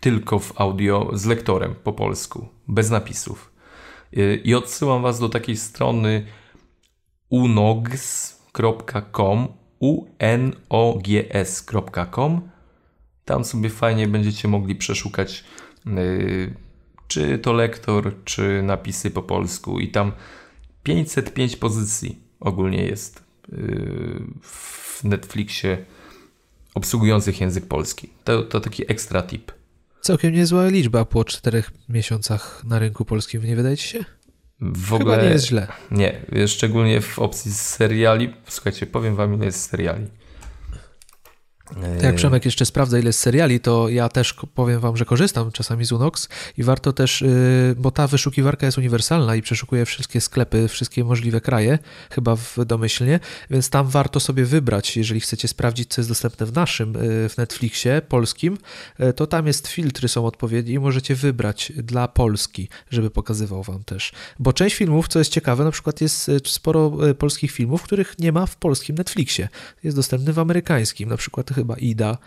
[0.00, 3.52] tylko w audio z lektorem po polsku, bez napisów.
[4.16, 6.26] Y, I odsyłam Was do takiej strony
[7.30, 9.48] unogs.com
[10.68, 12.40] unogs.com
[13.24, 15.44] Tam sobie fajnie będziecie mogli przeszukać
[15.86, 16.54] yy,
[17.08, 19.80] czy to lektor, czy napisy po polsku.
[19.80, 20.12] I tam
[20.82, 25.95] 505 pozycji ogólnie jest yy, w Netflixie
[26.76, 28.08] obsługujących język polski.
[28.24, 29.52] To, to taki ekstra tip.
[30.00, 34.04] Całkiem niezła liczba po czterech miesiącach na rynku polskim, nie wydaje ci się?
[34.60, 35.66] W Chyba ogóle nie jest źle.
[35.90, 38.34] Nie, szczególnie w opcji seriali.
[38.48, 40.06] Słuchajcie, powiem wam, ile jest seriali.
[42.02, 45.84] Jak Przemek jeszcze sprawdza, ile jest seriali, to ja też powiem wam, że korzystam czasami
[45.84, 50.68] z Unox i warto też, y, bo ta wyszukiwarka jest uniwersalna i przeszukuje wszystkie sklepy,
[50.68, 51.78] wszystkie możliwe kraje,
[52.10, 56.52] chyba w domyślnie, więc tam warto sobie wybrać, jeżeli chcecie sprawdzić, co jest dostępne w
[56.54, 58.58] naszym, y, w Netflixie polskim,
[59.00, 63.84] y, to tam jest filtry, są odpowiednie i możecie wybrać dla Polski, żeby pokazywał wam
[63.84, 64.12] też.
[64.38, 68.46] Bo część filmów, co jest ciekawe, na przykład jest sporo polskich filmów, których nie ma
[68.46, 69.48] w polskim Netflixie.
[69.84, 72.18] Jest dostępny w amerykańskim, na przykład chyba Ida,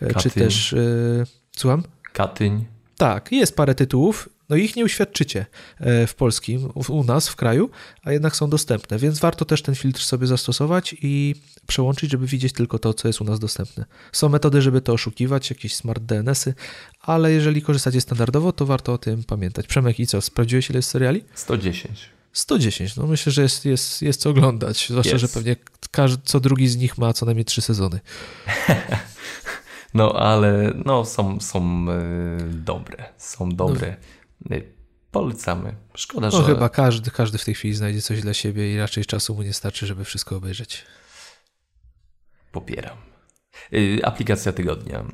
[0.00, 0.22] e, Katyń.
[0.22, 0.72] czy też.
[0.72, 1.26] Yy,
[1.56, 1.82] słucham?
[2.12, 2.64] Katyń.
[2.96, 4.28] Tak, jest parę tytułów.
[4.48, 5.46] No ich nie uświadczycie
[5.80, 7.70] e, w polskim, u nas w kraju,
[8.02, 11.34] a jednak są dostępne, więc warto też ten filtr sobie zastosować i
[11.66, 13.84] przełączyć, żeby widzieć tylko to, co jest u nas dostępne.
[14.12, 16.54] Są metody, żeby to oszukiwać, jakieś smart DNS-y,
[17.00, 19.66] ale jeżeli korzystacie standardowo, to warto o tym pamiętać.
[19.66, 21.24] Przemek, i co, sprawdziłeś ile jest seriali?
[21.34, 22.17] 110.
[22.38, 25.56] 110, no myślę, że jest, jest, jest co oglądać, zwłaszcza, że pewnie
[25.90, 28.00] każdy, co drugi z nich ma co najmniej trzy sezony.
[29.94, 31.96] No ale no, są, są e,
[32.52, 33.04] dobre.
[33.16, 33.96] Są dobre.
[34.50, 34.60] E,
[35.10, 35.74] Polecamy.
[35.94, 36.46] Szkoda, No że.
[36.46, 39.52] chyba każdy, każdy w tej chwili znajdzie coś dla siebie i raczej czasu mu nie
[39.52, 40.84] starczy, żeby wszystko obejrzeć.
[42.52, 42.96] Popieram.
[43.72, 45.04] E, Aplikacja tygodnia.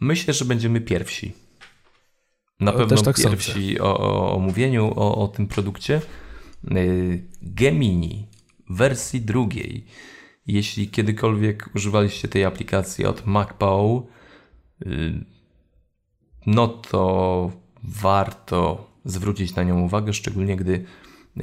[0.00, 1.32] Myślę, że będziemy pierwsi.
[2.60, 6.00] Na O, pewno też tak pierwsi o, o omówieniu o, o tym produkcie.
[6.70, 6.74] E,
[7.42, 8.26] Gemini
[8.70, 9.86] wersji drugiej.
[10.46, 14.02] Jeśli kiedykolwiek używaliście tej aplikacji od MacPow,
[14.86, 15.24] y,
[16.46, 17.50] no to
[17.84, 20.84] warto zwrócić na nią uwagę, szczególnie gdy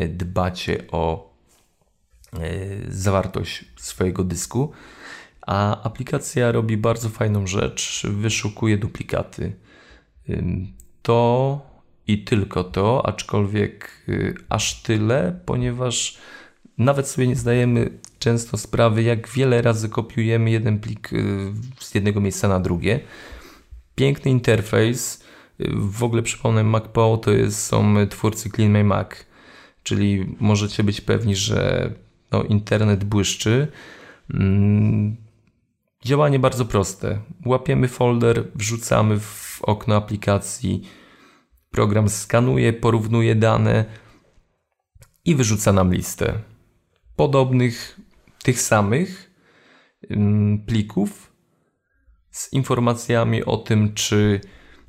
[0.01, 1.27] y, dbacie o
[2.87, 4.71] zawartość swojego dysku.
[5.41, 9.55] A aplikacja robi bardzo fajną rzecz, wyszukuje duplikaty.
[11.07, 11.61] To
[12.07, 16.17] i tylko to, aczkolwiek y, aż tyle, ponieważ
[16.77, 17.89] nawet sobie nie zdajemy
[18.19, 22.99] często sprawy, jak wiele razy kopiujemy jeden plik y, z jednego miejsca na drugie.
[23.95, 25.23] Piękny interfejs.
[25.61, 29.09] Y, W ogóle przypomnę, MacPo to jest, są twórcy Clean My Mac,
[29.83, 31.91] czyli możecie być pewni, że
[32.31, 33.67] no, internet błyszczy.
[34.33, 35.15] Mm,
[36.05, 37.19] Działanie bardzo proste.
[37.45, 40.81] Łapiemy folder, wrzucamy w okno aplikacji,
[41.71, 43.85] program skanuje, porównuje dane
[45.25, 46.33] i wyrzuca nam listę
[47.15, 47.99] podobnych,
[48.43, 49.31] tych samych
[50.65, 51.33] plików
[52.31, 54.41] z informacjami o tym, czy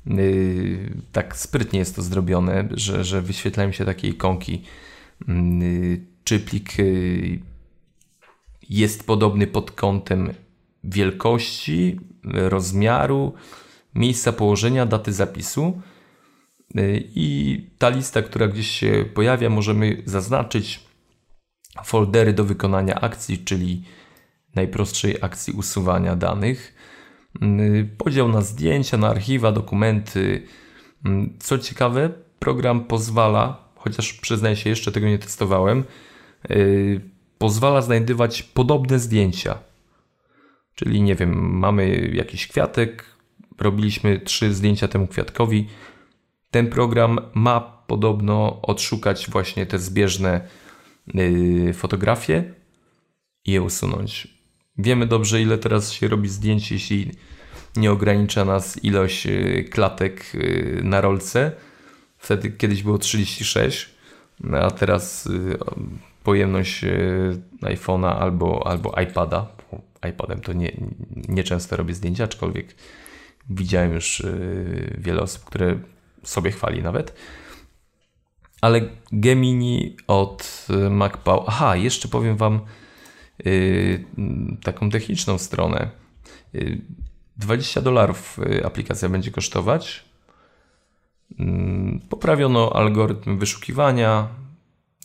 [0.05, 4.63] yy, tak sprytnie jest to zrobione, że, że wyświetlają się takie ikonki,
[6.23, 7.39] czy plik yy,
[8.69, 10.33] jest podobny pod kątem
[10.83, 13.33] wielkości, rozmiaru,
[13.99, 15.81] miejsca położenia, daty zapisu.
[16.75, 20.79] Yy, I ta lista, która gdzieś się pojawia, możemy zaznaczyć
[21.85, 23.83] foldery do wykonania akcji, czyli
[24.55, 26.75] najprostszej akcji usuwania danych.
[27.41, 30.43] Yy, Podział na zdjęcia, na archiwa, dokumenty.
[31.05, 35.83] Yy, Co ciekawe, program pozwala, chociaż przyznaję się, jeszcze tego nie testowałem,
[37.37, 39.59] pozwala znajdywać podobne zdjęcia.
[40.75, 43.05] Czyli nie wiem, mamy jakiś kwiatek,
[43.59, 45.67] robiliśmy trzy zdjęcia temu kwiatkowi.
[46.51, 50.47] Ten program ma podobno odszukać właśnie te zbieżne
[51.13, 52.53] yy, fotografie
[53.45, 54.27] i je usunąć.
[54.77, 57.11] Wiemy dobrze, ile teraz się robi zdjęć, jeśli
[57.75, 61.51] nie ogranicza nas ilość yy, klatek yy, na rolce.
[62.17, 63.89] Wtedy kiedyś było 36,
[64.39, 65.29] no a teraz
[66.23, 66.85] pojemność
[67.61, 69.47] iPhone'a albo, albo iPada.
[70.09, 70.71] iPadem to nie,
[71.29, 72.75] nie często robię zdjęcia, aczkolwiek
[73.49, 75.79] widziałem już yy, wiele osób, które
[76.23, 77.13] sobie chwali nawet.
[78.61, 78.81] Ale
[79.11, 81.43] Gemini od y, MacPow.
[81.47, 82.59] Aha, jeszcze powiem Wam
[83.45, 84.05] yy,
[84.63, 85.89] taką techniczną stronę.
[86.53, 86.81] Yy,
[87.37, 90.05] 20 dolarów y, aplikacja będzie kosztować.
[91.39, 91.45] Yy,
[92.09, 94.27] poprawiono algorytm wyszukiwania,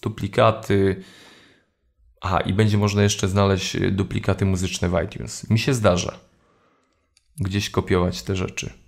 [0.03, 1.03] duplikaty.
[2.21, 5.51] Aha, i będzie można jeszcze znaleźć y, duplikaty muzyczne w iTunes.
[5.51, 6.19] Mi się zdarza
[7.39, 8.85] gdzieś kopiować te rzeczy.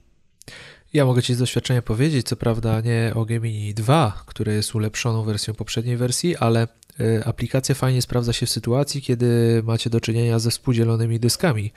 [0.92, 5.22] Ja mogę Ci z doświadczenia powiedzieć, co prawda nie o Gemini 2, które jest ulepszoną
[5.22, 6.68] wersją poprzedniej wersji, ale
[7.00, 11.72] y, aplikacja fajnie sprawdza się w sytuacji, kiedy macie do czynienia ze współdzielonymi dyskami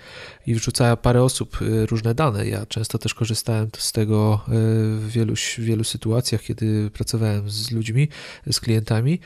[0.48, 2.48] i wrzuca parę osób y, różne dane.
[2.48, 4.52] Ja często też korzystałem z tego y,
[4.98, 8.08] w wielu, wielu sytuacjach, kiedy pracowałem z ludźmi,
[8.52, 9.20] z klientami.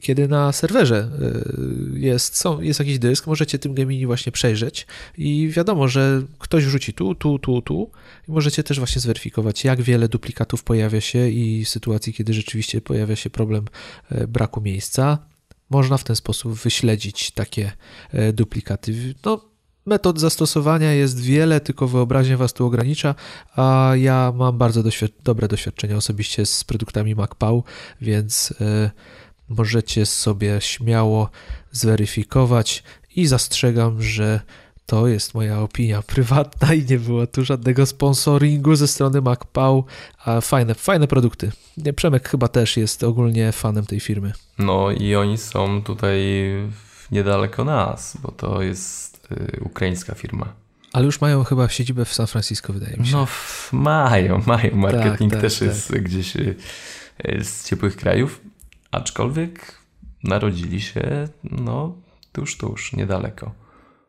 [0.00, 1.10] Kiedy na serwerze
[1.94, 4.86] y, jest, są, jest jakiś dysk, możecie tym Gemini właśnie przejrzeć
[5.18, 7.90] i wiadomo, że ktoś wrzuci tu, tu, tu, tu
[8.28, 12.80] i możecie też właśnie zweryfikować, jak wiele duplikatów pojawia się i w sytuacji, kiedy rzeczywiście
[12.80, 13.64] pojawia się problem
[14.12, 15.18] y, braku miejsca,
[15.70, 17.72] można w ten sposób wyśledzić takie
[18.14, 19.14] y, duplikaty.
[19.24, 19.44] No,
[19.86, 23.14] metod zastosowania jest wiele, tylko wyobraźnia Was tu ogranicza,
[23.56, 24.82] a ja mam bardzo
[25.24, 27.64] dobre doświadczenia osobiście z produktami MacPow,
[28.00, 28.54] więc
[29.48, 31.30] możecie sobie śmiało
[31.72, 32.82] zweryfikować
[33.16, 34.40] i zastrzegam, że
[34.86, 39.84] to jest moja opinia prywatna i nie było tu żadnego sponsoringu ze strony MacPow,
[40.24, 41.52] a fajne, fajne produkty.
[41.96, 44.32] Przemek chyba też jest ogólnie fanem tej firmy.
[44.58, 46.22] No i oni są tutaj
[47.12, 50.52] niedaleko nas, bo to jest y, ukraińska firma.
[50.92, 53.12] Ale już mają chyba siedzibę w San Francisco, wydaje mi się.
[53.12, 53.26] No
[53.72, 54.76] mają, mają.
[54.76, 55.68] Marketing tak, tak, też tak.
[55.68, 56.56] jest gdzieś y,
[57.44, 58.40] z ciepłych krajów.
[58.96, 59.74] Aczkolwiek
[60.24, 61.96] narodzili się, no,
[62.32, 63.54] tuż, tuż, niedaleko.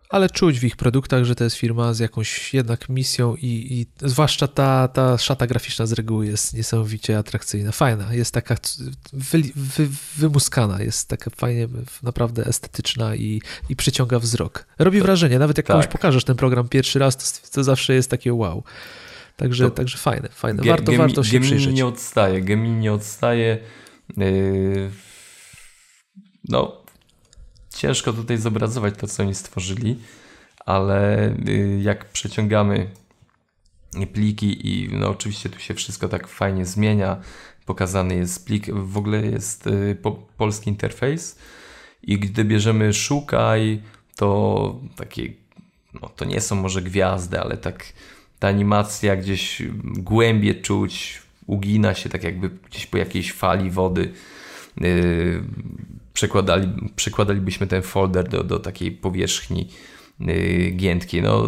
[0.10, 4.08] Ale czuć w ich produktach, że to jest firma z jakąś jednak misją i, i
[4.10, 8.56] zwłaszcza ta, ta szata graficzna z reguły jest niesamowicie atrakcyjna, fajna, jest taka
[9.14, 11.68] wy, wy, wymuskana, jest taka fajnie,
[12.04, 14.66] naprawdę estetyczna i, i przyciąga wzrok.
[14.80, 15.74] Robi wrażenie, nawet jak tak.
[15.74, 18.64] komuś pokażesz ten program pierwszy raz, to, to zawsze jest takie wow.
[19.36, 20.64] Także, także fajne, fajne.
[20.64, 21.76] Warto, Gemi, warto się Gemini przyjrzeć.
[21.76, 23.60] nie odstaje, Gemini nie odstaje
[26.50, 26.82] no,
[27.76, 30.00] ciężko tutaj zobrazować to, co oni stworzyli,
[30.66, 32.92] ale yy, jak przeciągamy
[34.14, 37.22] pliki i no oczywiście tu się wszystko tak fajnie zmienia,
[37.66, 41.40] pokazany jest plik, w ogóle jest yy, po, polski interfejs
[42.04, 43.82] i gdy bierzemy szukaj,
[44.16, 45.34] to takie,
[46.02, 47.86] no to nie są może gwiazdy, ale tak
[48.40, 54.12] ta animacja gdzieś głębie czuć, ugina się tak jakby gdzieś po jakiejś fali wody.
[54.82, 55.44] Yy,
[56.96, 59.70] przekładalibyśmy ten folder do, do takiej powierzchni
[60.20, 61.22] yy, giętkiej.
[61.22, 61.46] No,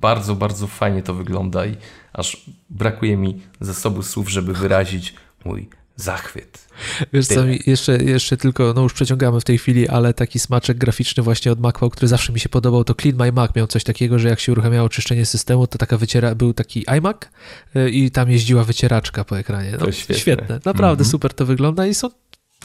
[0.00, 1.76] bardzo, bardzo fajnie to wygląda i
[2.12, 6.68] aż brakuje mi zasobu słów, żeby wyrazić mój zachwyt.
[7.12, 11.22] Wiesz co, jeszcze, jeszcze tylko, no już przeciągamy w tej chwili, ale taki smaczek graficzny
[11.22, 14.18] właśnie od Macwa, który zawsze mi się podobał, to Clean My Mac miał coś takiego,
[14.18, 17.16] że jak się uruchamiało czyszczenie systemu, to taka wyciera, był taki iMac
[17.76, 19.72] y, i tam jeździła wycieraczka po ekranie.
[19.72, 20.14] No, to świetne.
[20.14, 20.60] świetne.
[20.64, 21.10] Naprawdę mm -hmm.
[21.10, 22.10] super to wygląda i są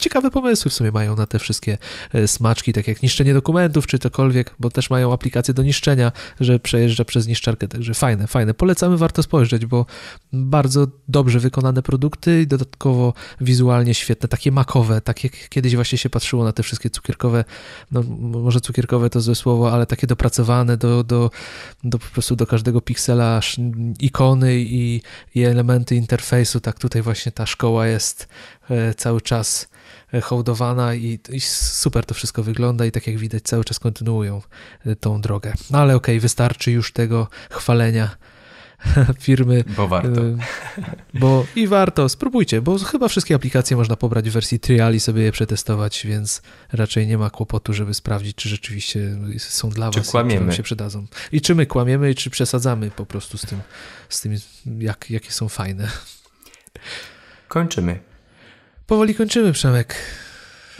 [0.00, 1.78] ciekawe pomysły w sumie mają na te wszystkie
[2.12, 6.58] e, smaczki, tak jak niszczenie dokumentów czy cokolwiek, bo też mają aplikacje do niszczenia, że
[6.58, 8.54] przejeżdża przez niszczarkę, także fajne, fajne.
[8.54, 9.86] Polecamy, warto spojrzeć, bo
[10.32, 16.10] bardzo dobrze wykonane produkty i dodatkowo wizualnie świetne, takie makowe, tak jak kiedyś właśnie się
[16.10, 17.44] patrzyło na te wszystkie cukierkowe,
[17.92, 21.30] no może cukierkowe to złe słowo, ale takie dopracowane do, do,
[21.84, 23.40] do po prostu do każdego piksela
[24.00, 25.02] ikony i,
[25.34, 28.28] i elementy interfejsu, tak tutaj właśnie ta szkoła jest
[28.70, 29.68] e, cały czas
[30.22, 34.42] hołdowana i, i, super to wszystko wygląda i tak jak widać cały czas kontynuują
[34.86, 35.52] e, tą drogę.
[35.70, 38.16] No ale okej, okay, wystarczy już tego chwalenia
[39.20, 39.64] firmy.
[39.76, 40.20] Bo warto.
[40.20, 40.36] E,
[41.14, 45.22] bo i warto, spróbujcie, bo chyba wszystkie aplikacje można pobrać w wersji trial i sobie
[45.22, 46.42] je przetestować, więc
[46.72, 50.52] raczej nie ma kłopotu, żeby sprawdzić, czy rzeczywiście są dla czy was kłamiemy.
[50.52, 51.06] i się przydadzą.
[51.32, 53.60] I czy my kłamiemy, czy przesadzamy po prostu z tym,
[54.08, 54.36] z tym
[54.78, 55.88] jak, jakie są fajne.
[57.48, 58.09] Kończymy.
[58.90, 59.94] Powoli kończymy, Przemek.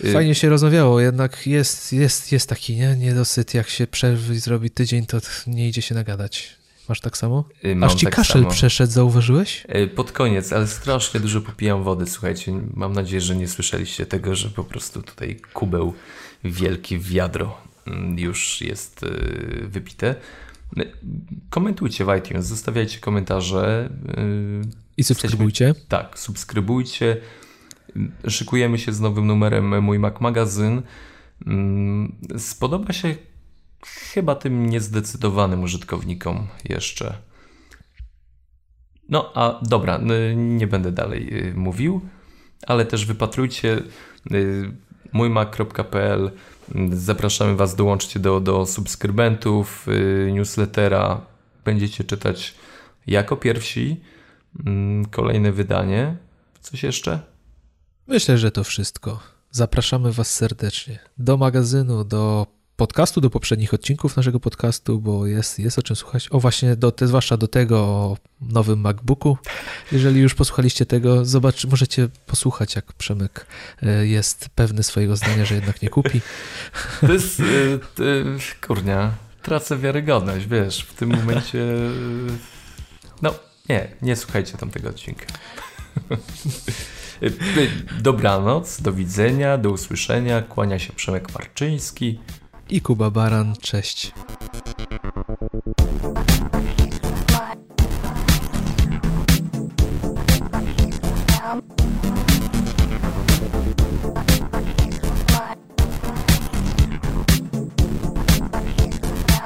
[0.05, 2.97] Y- Fajnie się rozmawiało, jednak jest, jest, jest taki nie?
[2.97, 6.57] niedosyt, jak się przerwy zrobi tydzień, to nie idzie się nagadać.
[6.89, 7.45] Masz tak samo?
[7.65, 8.51] Y, mam Aż ci tak kaszel samo.
[8.55, 9.67] przeszedł, zauważyłeś?
[9.75, 12.53] Y, pod koniec, ale strasznie dużo popijam wody, słuchajcie.
[12.75, 15.95] Mam nadzieję, że nie słyszeliście tego, że po prostu tutaj kubeł
[16.45, 17.57] wielki wiadro
[17.87, 19.01] mm, już jest
[19.63, 20.15] wypite.
[21.51, 23.91] Komentujcie w iTunes, zostawiajcie komentarze.
[24.97, 25.75] I subskrybujcie.
[25.89, 27.17] Tak, subskrybujcie.
[28.28, 30.82] Szykujemy się z nowym numerem Mój Mac Magazyn.
[31.47, 33.14] Mm, spodoba się
[33.86, 37.14] chyba tym niezdecydowanym użytkownikom jeszcze.
[39.09, 40.01] No a dobra,
[40.36, 42.01] nie będę dalej y, mówił,
[42.66, 43.82] ale też wypatrujcie
[44.32, 44.72] y,
[45.12, 46.30] mójmac.pl.
[46.93, 51.20] Zapraszamy Was, dołączcie do, do subskrybentów y, newslettera.
[51.64, 52.55] Będziecie czytać
[53.07, 54.01] jako pierwsi
[54.66, 56.16] mm, kolejne wydanie.
[56.61, 57.20] Coś jeszcze?
[58.11, 59.21] Myślę, że to wszystko.
[59.51, 62.47] Zapraszamy Was serdecznie do magazynu, do
[62.77, 66.29] podcastu, do poprzednich odcinków naszego podcastu, bo jest, jest o czym słuchać.
[66.31, 69.39] O właśnie, do, te, zwłaszcza do tego o nowym MacBooku.
[69.93, 73.47] Jeżeli już posłuchaliście tego, zobacz, możecie posłuchać, jak Przemek
[73.83, 76.21] e, jest pewny swojego zdania, że jednak nie kupi.
[77.01, 77.45] To jest, e,
[78.67, 81.67] kurnia, tracę wiarygodność, wiesz, w tym momencie,
[83.23, 83.35] no
[83.69, 85.27] nie, nie słuchajcie tamtego odcinka.
[88.01, 90.43] Dobranoc, do widzenia, do usłyszenia.
[90.43, 92.21] Kłania się Przemek Marczyński.
[92.68, 94.12] I Kuba Baran, cześć.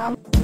[0.07, 0.34] Um...